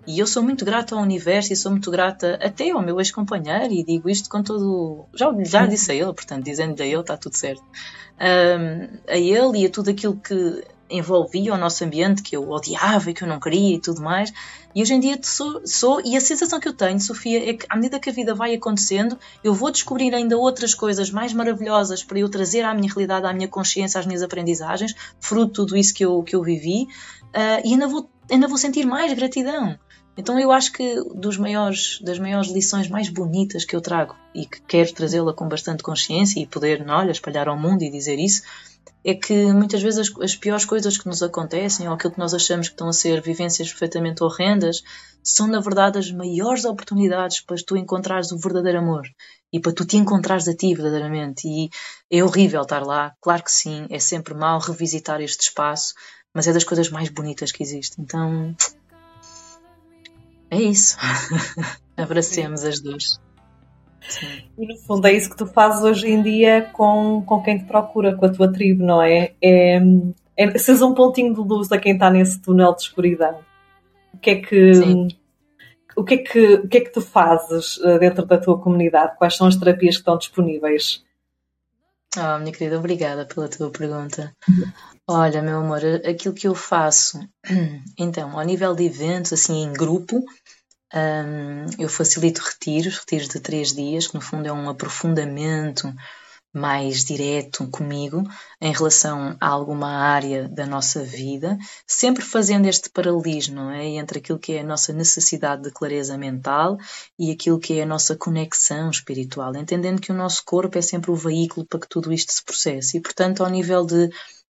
[0.06, 3.72] E eu sou muito grata ao universo e sou muito grata até ao meu ex-companheiro,
[3.72, 5.06] e digo isto com todo.
[5.14, 7.62] Já, já disse a ele, portanto, dizendo a ele, está tudo certo.
[8.20, 10.62] Um, a ele e a tudo aquilo que
[10.96, 14.32] envolvia o nosso ambiente, que eu odiava e que eu não queria e tudo mais.
[14.74, 17.66] E hoje em dia sou, sou, e a sensação que eu tenho, Sofia, é que
[17.68, 22.02] à medida que a vida vai acontecendo, eu vou descobrir ainda outras coisas mais maravilhosas
[22.02, 25.76] para eu trazer à minha realidade, à minha consciência, às minhas aprendizagens, fruto de tudo
[25.76, 29.78] isso que eu, que eu vivi, uh, e ainda vou, ainda vou sentir mais gratidão.
[30.16, 34.46] Então eu acho que dos maiores, das maiores lições mais bonitas que eu trago e
[34.46, 38.42] que quero trazê-la com bastante consciência e poder, olha, espalhar ao mundo e dizer isso,
[39.04, 42.32] é que muitas vezes as, as, piores coisas que nos acontecem ou aquilo que nós
[42.32, 44.82] achamos que estão a ser vivências perfeitamente horrendas
[45.22, 49.02] são na verdade as maiores oportunidades para tu encontrares o verdadeiro amor
[49.52, 51.46] e para tu te encontrares a ti verdadeiramente.
[51.46, 51.70] E
[52.10, 55.94] é horrível estar lá, claro que sim, é sempre mal revisitar este espaço
[56.32, 58.56] mas é das coisas mais bonitas que existe então
[60.50, 60.96] é isso.
[61.96, 63.18] Abracemos as duas
[64.08, 64.42] Sim.
[64.58, 67.64] E no fundo é isso que tu fazes hoje em dia com, com quem te
[67.64, 69.32] procura, com a tua tribo, não é?
[69.42, 69.80] É,
[70.36, 73.38] é seres um pontinho de luz a quem está nesse túnel de escuridão.
[74.12, 74.74] O que é que.
[74.74, 75.08] Sim.
[75.96, 79.16] O que, é que, o que é que tu fazes eh, dentro da tua comunidade?
[79.16, 81.04] Quais são as terapias que estão disponíveis?
[82.16, 84.32] Oh, minha querida, obrigada pela tua pergunta.
[85.06, 87.20] Olha, meu amor, aquilo que eu faço,
[87.98, 90.24] então, ao nível de eventos, assim, em grupo,
[90.94, 95.92] um, eu facilito retiros, retiros de três dias, que no fundo é um aprofundamento
[96.54, 98.22] mais direto comigo
[98.60, 103.84] em relação a alguma área da nossa vida, sempre fazendo este paralelismo é?
[103.86, 106.78] entre aquilo que é a nossa necessidade de clareza mental
[107.18, 111.10] e aquilo que é a nossa conexão espiritual, entendendo que o nosso corpo é sempre
[111.10, 114.08] o veículo para que tudo isto se processe e, portanto, ao nível de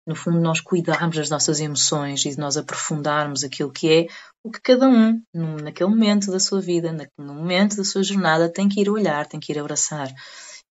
[0.06, 4.06] no fundo, nós cuidarmos das nossas emoções e de nós aprofundarmos aquilo que é
[4.42, 8.68] o que cada um, naquele momento da sua vida, no momento da sua jornada, tem
[8.68, 10.12] que ir olhar, tem que ir abraçar.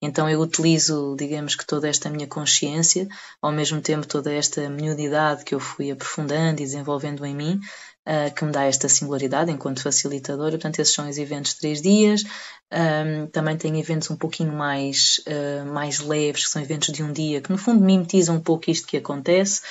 [0.02, 3.08] Então eu utilizo, digamos que toda esta minha consciência,
[3.40, 7.60] ao mesmo tempo toda esta miudidade que eu fui aprofundando e desenvolvendo em mim,
[8.08, 10.52] uh, que me dá esta singularidade enquanto facilitadora.
[10.52, 12.24] Portanto, esses são os eventos de três dias.
[12.72, 17.12] Um, também tenho eventos um pouquinho mais, uh, mais leves, que são eventos de um
[17.12, 19.62] dia, que no fundo mimetizam um pouco isto que acontece.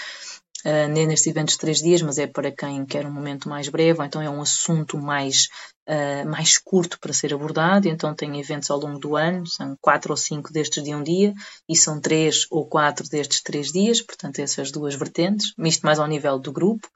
[0.62, 3.98] Uh, nestes eventos de três dias, mas é para quem quer um momento mais breve,
[3.98, 5.48] ou então é um assunto mais,
[5.88, 10.12] uh, mais curto para ser abordado, então tem eventos ao longo do ano, são quatro
[10.12, 11.32] ou cinco destes de um dia,
[11.66, 16.06] e são três ou quatro destes três dias, portanto essas duas vertentes, isto mais ao
[16.06, 16.86] nível do grupo,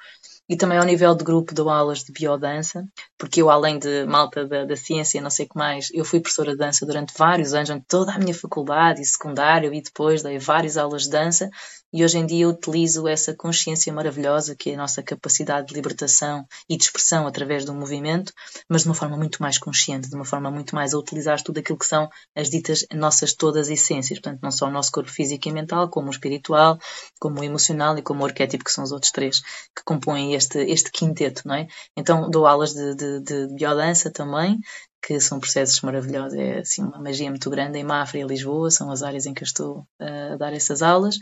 [0.48, 2.86] e também ao nível de grupo dou aulas de biodança,
[3.18, 6.20] porque eu, além de malta da, da ciência, não sei o que mais, eu fui
[6.20, 10.38] professora de dança durante vários anos, toda a minha faculdade e secundário, e depois dei
[10.38, 11.48] várias aulas de dança,
[11.96, 15.74] e hoje em dia eu utilizo essa consciência maravilhosa que é a nossa capacidade de
[15.74, 18.32] libertação e de expressão através do movimento,
[18.68, 21.58] mas de uma forma muito mais consciente, de uma forma muito mais a utilizar tudo
[21.58, 25.48] aquilo que são as ditas nossas todas essências, portanto, não só o nosso corpo físico
[25.48, 26.80] e mental, como o espiritual,
[27.20, 30.58] como o emocional e como o arquétipo, que são os outros três que compõem este,
[30.58, 31.66] este quinteto, não é?
[31.96, 34.58] Então, dou aulas de, de, de biodança também,
[35.02, 38.90] que são processos maravilhosos, é assim uma magia muito grande em Mafra e Lisboa, são
[38.90, 41.18] as áreas em que eu estou a dar essas aulas,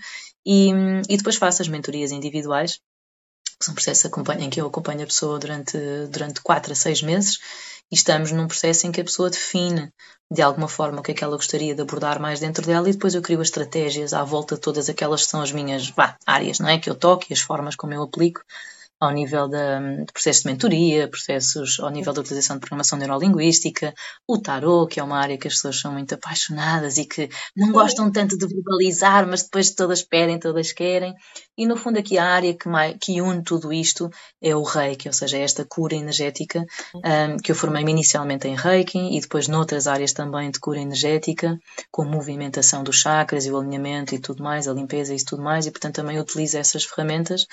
[0.47, 0.71] e,
[1.09, 2.79] e depois faço as mentorias individuais,
[3.59, 5.79] que são processos em que eu acompanho a pessoa durante,
[6.11, 7.39] durante 4 a 6 meses,
[7.91, 9.93] e estamos num processo em que a pessoa define
[10.33, 12.93] de alguma forma o que é que ela gostaria de abordar mais dentro dela e
[12.93, 16.17] depois eu crio as estratégias à volta de todas aquelas que são as minhas bah,
[16.27, 16.79] áreas, não é?
[16.79, 18.43] Que eu toco e as formas como eu aplico
[19.03, 23.93] ao nível da, de processos de mentoria, processos ao nível da utilização de programação neurolinguística,
[24.29, 27.73] o tarot, que é uma área que as pessoas são muito apaixonadas e que não
[27.73, 31.17] gostam tanto de verbalizar, mas depois todas pedem, todas querem.
[31.59, 34.09] E no fundo aqui a área que, mais, que une tudo isto
[34.41, 38.55] é o Reiki, ou seja, é esta cura energética um, que eu formei-me inicialmente em
[38.55, 41.59] Reiki e depois noutras áreas também de cura energética,
[41.91, 45.67] com movimentação dos chakras e o alinhamento e tudo mais, a limpeza e tudo mais,
[45.67, 47.47] e portanto também utilizo essas ferramentas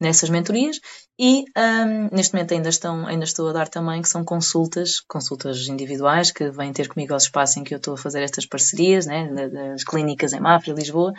[0.00, 0.80] nessas mentorias
[1.18, 5.66] e um, neste momento ainda, estão, ainda estou a dar também que são consultas, consultas
[5.66, 9.06] individuais que vêm ter comigo ao espaço em que eu estou a fazer estas parcerias,
[9.06, 11.12] né, das clínicas em Mafra Lisboa,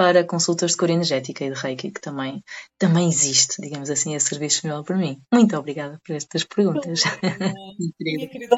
[0.00, 2.42] para consultas de cor energética e de Reiki, que também,
[2.78, 5.20] também existe, digamos assim, a serviço disponível para mim.
[5.30, 7.02] Muito obrigada por estas perguntas.
[8.00, 8.56] minha querida,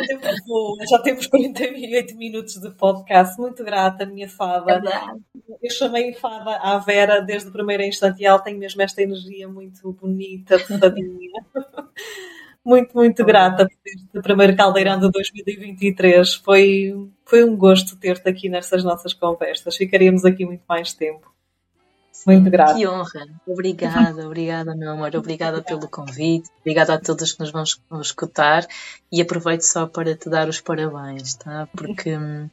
[0.88, 3.36] já temos 48 minutos de podcast.
[3.40, 4.74] Muito grata, minha fada.
[4.74, 9.02] É eu chamei fada à Vera desde o primeiro instante e ela tem mesmo esta
[9.02, 11.42] energia muito bonita, fadinha.
[12.64, 16.34] muito, muito grata por este primeiro caldeirão de 2023.
[16.34, 19.74] Foi, foi um gosto ter-te aqui nestas nossas conversas.
[19.76, 21.31] Ficaríamos aqui muito mais tempo.
[22.26, 22.74] Muito grata.
[22.74, 23.26] Que honra.
[23.46, 25.14] Obrigada, obrigada, meu amor.
[25.16, 26.48] Obrigada pelo convite.
[26.60, 27.64] Obrigada a todos que nos vão
[28.00, 28.66] escutar.
[29.10, 31.68] E aproveito só para te dar os parabéns, tá?
[31.76, 32.48] Porque hum,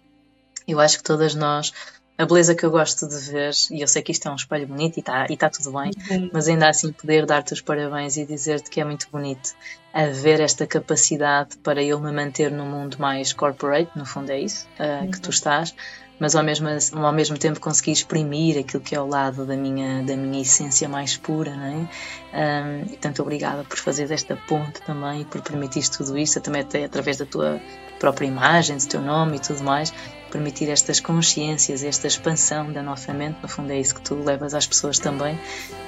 [0.68, 1.72] eu acho que todas nós
[2.20, 4.68] a beleza que eu gosto de ver, e eu sei que isto é um espelho
[4.68, 6.30] bonito e está e tá tudo bem, uhum.
[6.34, 9.56] mas ainda assim poder dar-te os parabéns e dizer-te que é muito bonito
[9.94, 14.68] haver esta capacidade para eu me manter no mundo mais corporate, no fundo é isso
[14.78, 15.74] uh, que tu estás,
[16.20, 20.04] mas ao mesmo, ao mesmo tempo conseguir exprimir aquilo que é o lado da minha,
[20.04, 21.90] da minha essência mais pura, não é?
[22.32, 26.62] Um, e tanto obrigada por fazer esta ponte também e por permitir tudo isto, também
[26.62, 27.60] até através da tua
[28.00, 29.94] própria imagem, do teu nome e tudo mais,
[30.32, 34.54] permitir estas consciências, esta expansão da nossa mente, no fundo é isso que tu levas
[34.54, 35.40] às pessoas também.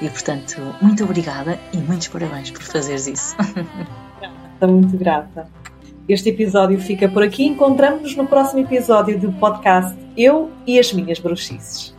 [0.02, 3.36] E portanto, muito obrigada e muitos parabéns por fazeres isso.
[4.54, 5.61] Estou muito grata.
[6.10, 7.45] Este episódio fica por aqui.
[7.45, 11.95] Encontramos-nos no próximo episódio do podcast Eu e as Minhas Bruxices.